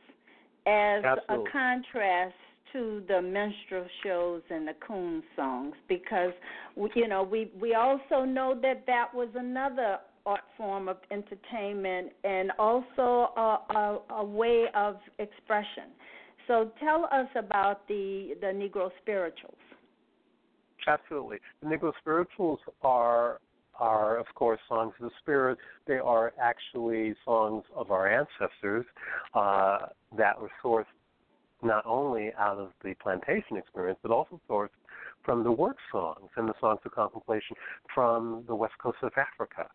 [0.66, 1.48] as Absolutely.
[1.48, 2.34] a contrast
[2.72, 6.32] to the minstrel shows and the coon songs because
[6.94, 12.50] you know we we also know that that was another art form of entertainment and
[12.58, 15.90] also a, a, a way of expression.
[16.46, 19.56] So tell us about the the Negro spirituals.
[20.86, 23.40] Absolutely, the Negro spirituals are
[23.78, 25.58] are of course songs of the spirit.
[25.86, 28.84] They are actually songs of our ancestors
[29.34, 29.78] uh,
[30.16, 30.84] that were sourced
[31.62, 34.68] not only out of the plantation experience, but also sourced
[35.24, 37.56] from the work songs and the songs of contemplation
[37.94, 39.70] from the west coast of Africa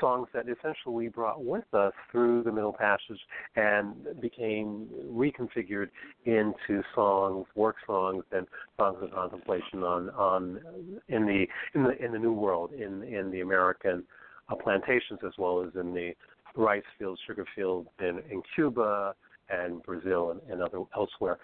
[0.00, 3.20] songs that essentially we brought with us through the Middle Passage
[3.56, 5.88] and became reconfigured
[6.24, 8.46] into songs, work songs, and
[8.78, 10.60] songs of contemplation on on
[11.08, 14.04] in the in the in the New World in in the American
[14.48, 16.12] uh, plantations as well as in the
[16.56, 19.14] rice fields, sugar fields in in Cuba
[19.50, 21.38] and Brazil and, and other elsewhere.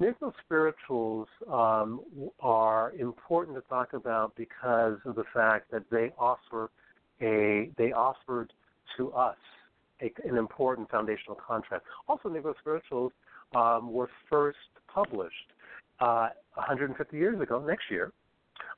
[0.00, 2.00] Negro spirituals um,
[2.38, 6.70] are important to talk about because of the fact that they offer
[7.20, 8.52] a they offered
[8.96, 9.36] to us
[10.00, 11.84] a, an important foundational contrast.
[12.08, 13.12] Also, Negro spirituals
[13.54, 14.58] um, were first
[14.92, 15.52] published
[16.00, 18.12] uh, 150 years ago, next year,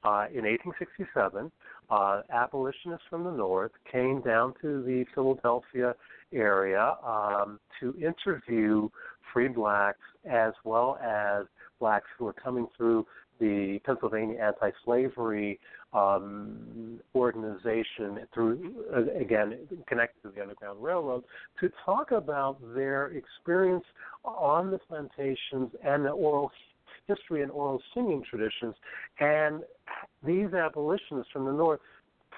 [0.04, 1.50] uh, in 1867.
[1.90, 5.94] Uh, abolitionists from the North came down to the Philadelphia
[6.32, 8.88] area um, to interview
[9.32, 11.46] free blacks as well as
[11.80, 13.04] blacks who were coming through
[13.40, 15.58] the Pennsylvania anti-slavery
[15.92, 18.74] um, organization through
[19.18, 19.58] again
[19.88, 21.24] connected to the Underground Railroad
[21.58, 23.84] to talk about their experience
[24.24, 26.52] on the plantations and the oral
[27.08, 28.74] history and oral singing traditions.
[29.18, 29.62] And
[30.24, 31.80] these abolitionists from the North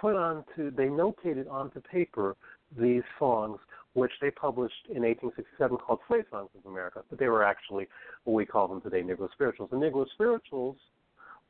[0.01, 2.37] put onto they notated onto paper
[2.79, 3.59] these songs
[3.95, 7.87] which they published in 1867 called Slave Songs of America, but they were actually
[8.25, 9.69] what we call them today Negro spirituals.
[9.71, 10.77] The Negro spirituals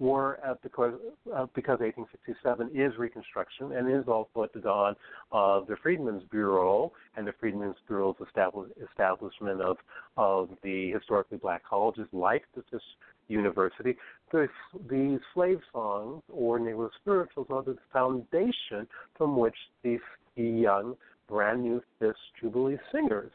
[0.03, 0.95] were at because
[1.33, 4.97] uh, because 1867 is Reconstruction and is also at the dawn
[5.31, 9.77] of the Freedmen's Bureau and the Freedmen's Bureau's establish, establishment of
[10.17, 12.83] of the historically black colleges like this
[13.29, 13.97] university.
[14.33, 14.49] The,
[14.89, 19.55] the slave songs or Negro spirituals are the foundation from which
[19.85, 20.01] these
[20.35, 20.97] young,
[21.29, 23.31] brand new Fisk Jubilee singers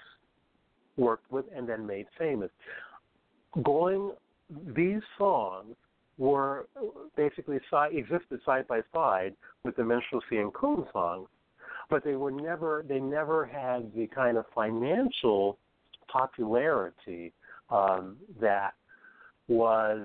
[0.98, 2.50] worked with and then made famous.
[3.64, 4.12] Going
[4.76, 5.76] these songs
[6.18, 6.68] were
[7.16, 11.28] basically side, existed side by side with the minstrelsy and coon songs,
[11.90, 15.58] but they were never they never had the kind of financial
[16.08, 17.34] popularity
[17.70, 18.72] um, that
[19.48, 20.02] was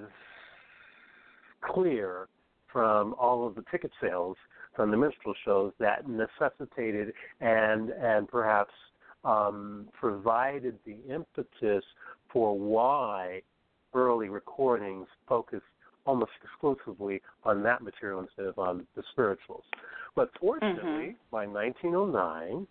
[1.63, 2.29] clear
[2.73, 4.37] from all of the ticket sales
[4.75, 8.73] from the minstrel shows that necessitated and and perhaps
[9.25, 11.85] um, provided the impetus
[12.33, 13.41] for why
[13.95, 15.65] early recordings focused
[16.05, 19.65] almost exclusively on that material instead of on the spirituals.
[20.15, 21.31] But fortunately, mm-hmm.
[21.31, 22.67] by 1909,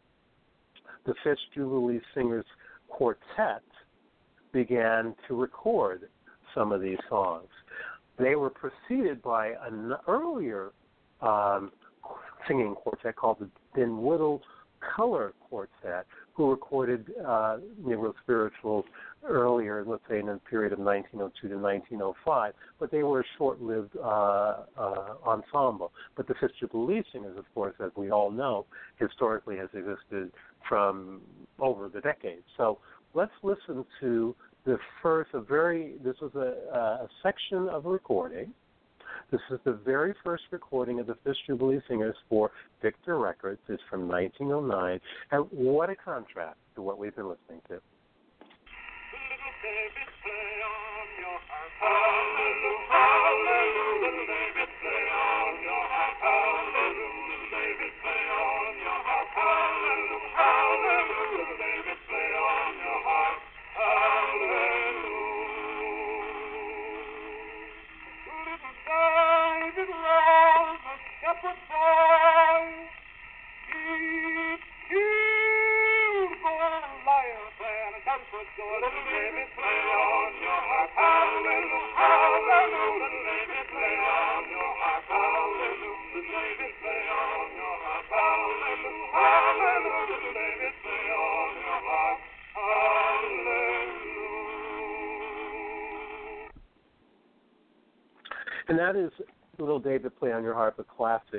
[1.05, 2.45] the Fisk Jubilee Singers
[2.89, 3.63] Quartet
[4.51, 6.09] began to record
[6.53, 7.47] some of these songs.
[8.19, 10.71] They were preceded by an earlier
[11.21, 11.71] um,
[12.47, 14.43] singing quartet called the Dinwiddie
[14.95, 18.85] Color Quartet, who recorded uh, Negro spirituals
[19.23, 23.95] earlier, let's say in the period of 1902 to 1905, but they were a short-lived
[23.97, 25.91] uh, uh, ensemble.
[26.15, 28.65] But the Fisk Jubilee Singers, of course, as we all know,
[28.97, 30.31] historically has existed
[30.67, 31.21] from
[31.59, 32.43] over the decades.
[32.57, 32.79] So
[33.13, 34.35] let's listen to
[34.65, 38.53] the first, a very, this was a, a section of a recording
[39.31, 43.61] this is the very first recording of the Fisk Jubilee Singers for Victor Records.
[43.69, 44.99] It's from 1909.
[45.31, 47.81] And what a contrast to what we've been listening to.
[51.83, 53.50] And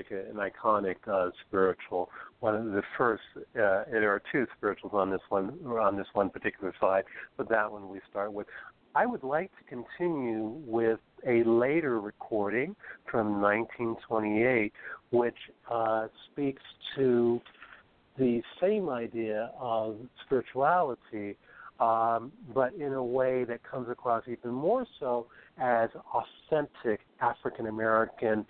[0.02, 2.10] classic, an iconic uh, spiritual.
[2.40, 3.22] One of the first.
[3.36, 7.04] Uh, there are two spirituals on this one, on this one particular slide,
[7.36, 8.46] but that one we start with.
[8.94, 12.76] I would like to continue with a later recording
[13.10, 14.72] from 1928,
[15.10, 15.34] which
[15.70, 16.62] uh, speaks
[16.96, 17.40] to
[18.18, 19.96] the same idea of
[20.26, 21.38] spirituality,
[21.80, 25.26] um, but in a way that comes across even more so
[25.58, 28.44] as authentic African American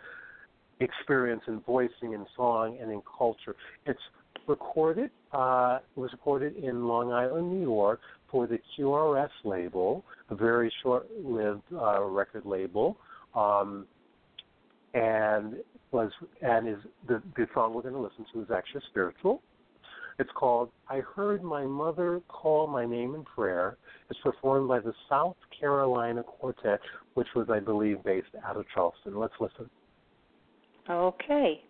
[0.82, 3.54] experience in voicing and song and in culture.
[3.86, 4.00] It's
[4.46, 5.10] recorded.
[5.32, 8.00] Uh, it was recorded in Long Island, New York,
[8.30, 12.96] for the QRS label, a very short-lived uh, record label,
[13.34, 13.86] um,
[14.94, 15.56] and
[15.90, 16.10] was
[16.40, 19.42] and is the, the song we're going to listen to is actually spiritual.
[20.18, 23.76] It's called I Heard My Mother Call My Name in Prayer.
[24.10, 26.80] It's performed by the South Carolina Quartet,
[27.14, 29.18] which was, I believe, based out of Charleston.
[29.18, 29.70] Let's listen.
[30.88, 31.62] Okay.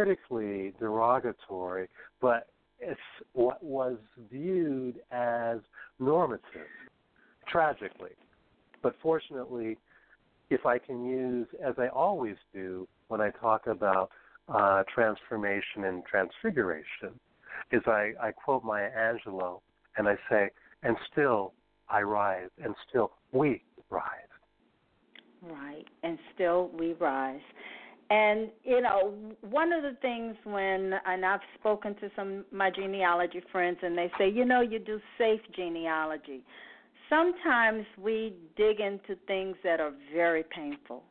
[0.00, 1.88] Critically derogatory,
[2.20, 2.48] but
[2.78, 2.98] it's
[3.34, 3.98] what was
[4.30, 5.58] viewed as
[5.98, 6.68] normative,
[7.46, 8.12] tragically.
[8.82, 9.76] But fortunately,
[10.48, 14.10] if I can use, as I always do when I talk about
[14.48, 17.20] uh, transformation and transfiguration,
[17.70, 19.60] is I, I quote Maya Angelou
[19.98, 20.48] and I say,
[20.82, 21.52] and still
[21.90, 24.02] I rise, and still we rise.
[25.42, 27.40] Right, and still we rise.
[28.10, 33.42] And you know, one of the things when and I've spoken to some my genealogy
[33.52, 36.42] friends, and they say, you know, you do safe genealogy.
[37.08, 41.02] Sometimes we dig into things that are very painful.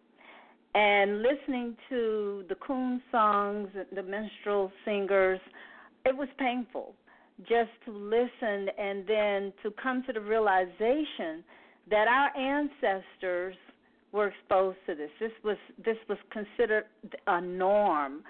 [0.75, 5.39] And listening to the coon songs, the minstrel singers,
[6.05, 6.93] it was painful
[7.41, 11.43] just to listen and then to come to the realization
[11.89, 13.55] that our ancestors
[14.11, 15.09] were exposed to this.
[15.19, 16.85] This was this was considered
[17.27, 18.23] a norm,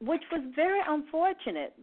[0.00, 1.74] which was very unfortunate.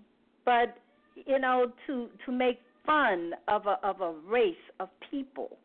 [0.45, 0.77] But
[1.15, 5.57] you know, to to make fun of a of a race of people,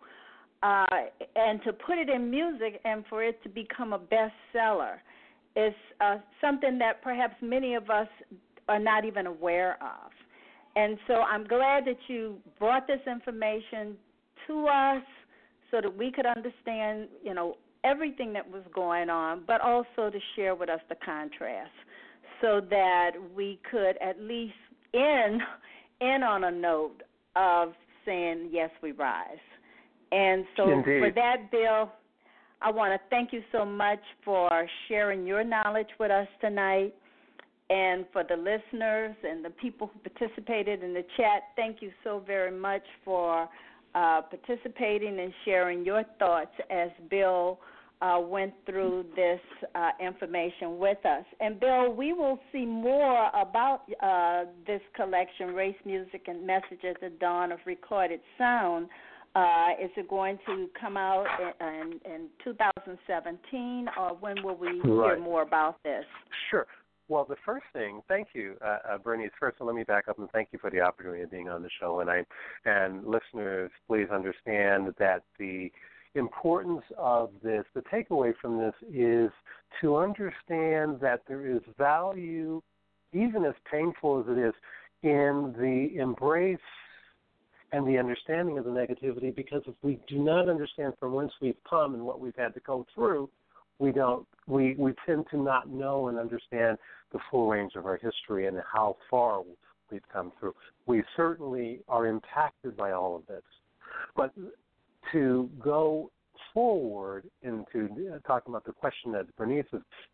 [0.62, 0.86] uh,
[1.36, 4.96] and to put it in music and for it to become a bestseller
[5.56, 8.08] is uh, something that perhaps many of us
[8.68, 10.10] are not even aware of.
[10.76, 13.96] And so I'm glad that you brought this information
[14.48, 15.02] to us
[15.74, 20.18] so that we could understand, you know, everything that was going on, but also to
[20.36, 21.72] share with us the contrast
[22.40, 24.54] so that we could at least
[24.94, 25.40] end
[26.00, 27.02] in on a note
[27.34, 27.72] of
[28.06, 29.26] saying yes we rise.
[30.12, 31.00] And so Indeed.
[31.00, 31.90] for that bill
[32.62, 36.94] I want to thank you so much for sharing your knowledge with us tonight.
[37.68, 42.22] And for the listeners and the people who participated in the chat, thank you so
[42.26, 43.48] very much for
[43.94, 47.58] uh, participating and sharing your thoughts as Bill
[48.02, 49.40] uh, went through this
[49.74, 51.24] uh, information with us.
[51.40, 57.00] And Bill, we will see more about uh, this collection, Race Music and Message at
[57.00, 58.88] the Dawn of Recorded Sound.
[59.34, 61.26] Uh, is it going to come out
[61.60, 66.04] in, in, in 2017, or when will we hear more about this?
[66.50, 66.66] Sure.
[67.08, 69.30] Well, the first thing, thank you, uh, uh, Bernice.
[69.38, 71.68] First, let me back up and thank you for the opportunity of being on the
[71.78, 72.00] show.
[72.00, 72.24] And I,
[72.64, 75.70] and listeners, please understand that the
[76.14, 79.30] importance of this, the takeaway from this, is
[79.82, 82.62] to understand that there is value,
[83.12, 84.54] even as painful as it is,
[85.02, 86.58] in the embrace
[87.72, 89.34] and the understanding of the negativity.
[89.34, 92.60] Because if we do not understand from whence we've come and what we've had to
[92.60, 93.28] go through,
[93.78, 96.78] we don't we we tend to not know and understand
[97.12, 99.42] the full range of our history and how far
[99.90, 100.54] we've come through.
[100.86, 103.42] We certainly are impacted by all of this,
[104.16, 104.32] but
[105.12, 106.10] to go
[106.52, 109.66] forward into uh, talking about the question that Bernice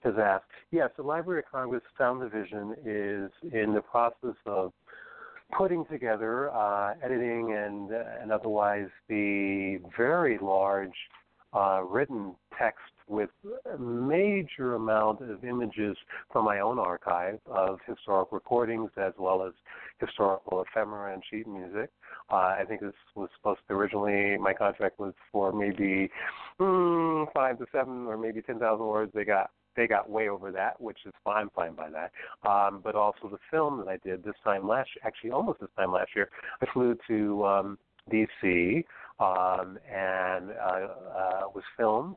[0.02, 4.72] has, asked, yes, the Library of Congress Sound Division is in the process of
[5.56, 10.94] putting together, uh, editing, and uh, and otherwise the very large
[11.52, 13.30] uh, written text with
[13.74, 15.96] a major amount of images
[16.32, 19.52] from my own archive of historic recordings as well as
[19.98, 21.90] historical ephemera and sheet music.
[22.30, 26.08] Uh, I think this was supposed to originally, my contract was for maybe
[26.60, 29.12] mm, five to seven or maybe 10,000 words.
[29.14, 32.10] They got they got way over that, which is fine, fine by that.
[32.48, 35.92] Um, but also the film that I did this time last actually almost this time
[35.92, 36.28] last year,
[36.60, 37.78] I flew to um,
[38.10, 38.84] D.C.
[39.20, 42.16] Um, and uh, uh, was filmed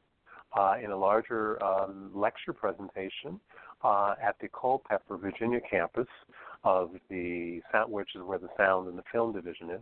[0.57, 3.39] uh, in a larger um, lecture presentation
[3.83, 6.07] at the Culpeper, Virginia campus
[6.63, 9.81] of the sound, which is where the sound and the film division is.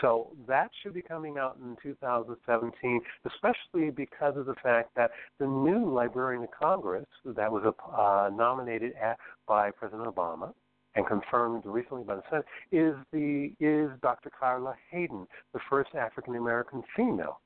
[0.00, 5.46] So that should be coming out in 2017, especially because of the fact that the
[5.46, 9.18] new Librarian of Congress that was uh, nominated at,
[9.48, 10.52] by President Obama
[10.94, 14.30] and confirmed recently by the Senate, is the is Dr.
[14.30, 17.40] Carla Hayden, the first African American female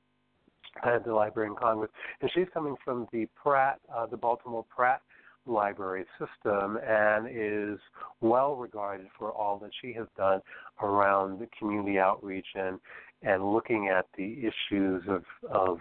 [0.83, 1.91] at the Library in Congress,
[2.21, 5.01] and she's coming from the Pratt, uh, the Baltimore Pratt
[5.45, 7.79] library system, and is
[8.21, 10.41] well regarded for all that she has done
[10.81, 12.79] around the community outreach and
[13.21, 15.79] and looking at the issues of of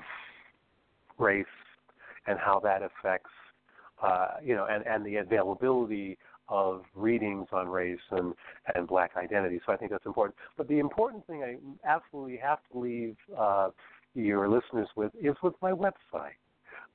[1.18, 1.46] race
[2.26, 3.30] and how that affects
[4.02, 8.34] uh, you know and and the availability of readings on race and
[8.74, 9.60] and black identity.
[9.66, 10.36] So I think that's important.
[10.56, 11.56] But the important thing I
[11.88, 13.70] absolutely have to leave uh,
[14.14, 16.38] your listeners with is with my website,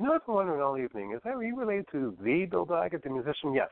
[0.00, 3.10] I've been wondering all evening, is that are you related to the Bill Doggett, the
[3.10, 3.52] musician?
[3.52, 3.70] Yes.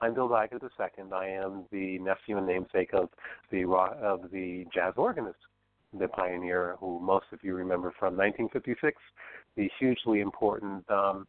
[0.00, 1.04] I'm Bill Doggett II.
[1.14, 3.08] I am the nephew and namesake of
[3.52, 3.64] the
[4.02, 5.38] of the jazz organist,
[5.96, 9.00] the pioneer who most of you remember from 1956,
[9.56, 11.28] the hugely important um,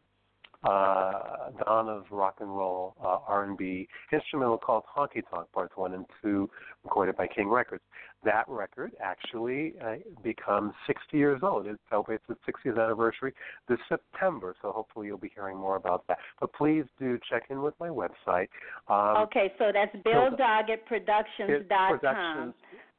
[0.64, 6.06] uh, dawn of rock and roll uh, R&B instrumental called Honky Tonk Parts One and
[6.20, 6.48] Two,
[6.84, 7.82] recorded by King Records.
[8.24, 11.66] That record actually uh, becomes 60 years old.
[11.66, 13.32] It celebrates its 60th anniversary
[13.68, 16.18] this September, so hopefully you'll be hearing more about that.
[16.40, 18.46] But please do check in with my website.
[18.88, 21.98] Um, okay, so that's BillDoggettProductions.com.
[21.98, 22.54] Productions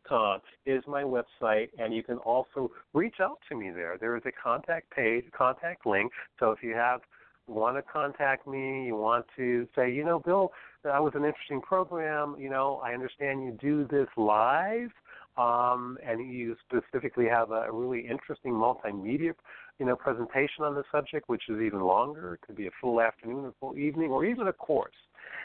[0.08, 3.98] com is my website, and you can also reach out to me there.
[4.00, 6.12] There is a contact page, contact link.
[6.40, 7.02] So if you have
[7.48, 10.52] want to contact me, you want to say, you know, Bill,
[10.84, 12.36] that was an interesting program.
[12.40, 14.92] You know, I understand you do this live,
[15.38, 19.34] um, and you specifically have a really interesting multimedia,
[19.80, 22.36] you know, presentation on the subject, which is even longer.
[22.36, 24.96] It could be a full afternoon, a full evening, or even a course,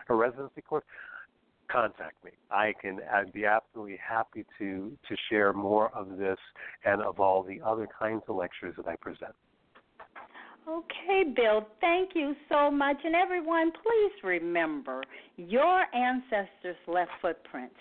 [0.08, 0.84] a residency course.
[1.70, 2.30] Contact me.
[2.50, 3.00] I can.
[3.12, 6.38] I'd be absolutely happy to to share more of this
[6.86, 9.34] and of all the other kinds of lectures that I present.
[10.68, 12.98] Okay, Bill, thank you so much.
[13.02, 15.02] And everyone, please remember
[15.38, 17.74] your ancestors left footprints.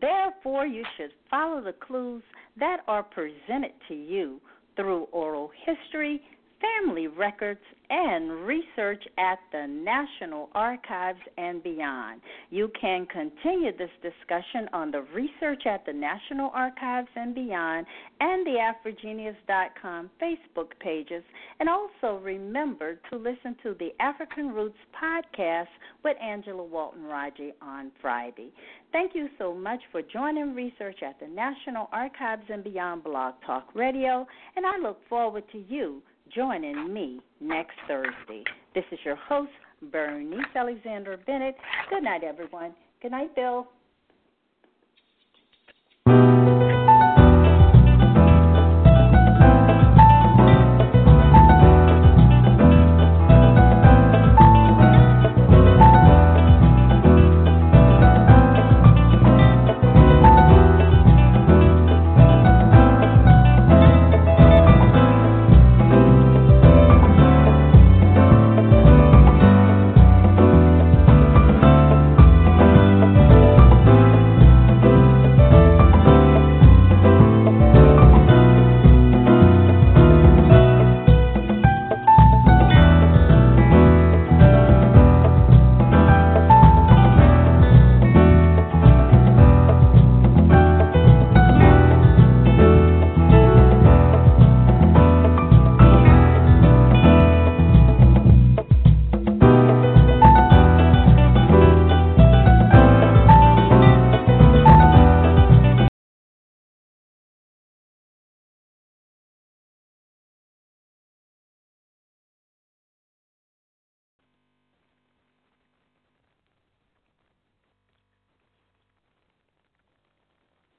[0.00, 2.22] Therefore, you should follow the clues
[2.58, 4.40] that are presented to you
[4.74, 6.20] through oral history,
[6.62, 7.60] family records,
[7.90, 12.22] and research at the National Archives and beyond.
[12.48, 17.86] You can continue this discussion on the Research at the National Archives and beyond
[18.20, 18.56] and the
[18.86, 21.22] AfriGeneas.com Facebook pages.
[21.60, 25.66] And also remember to listen to the African Roots podcast
[26.02, 28.52] with Angela Walton Raji on Friday.
[28.90, 33.68] Thank you so much for joining Research at the National Archives and Beyond Blog Talk
[33.74, 34.26] Radio,
[34.56, 36.02] and I look forward to you
[36.34, 38.44] joining me next Thursday.
[38.74, 39.50] This is your host,
[39.90, 41.56] Bernice Alexander Bennett.
[41.90, 42.74] Good night, everyone.
[43.00, 43.66] Good night, Bill.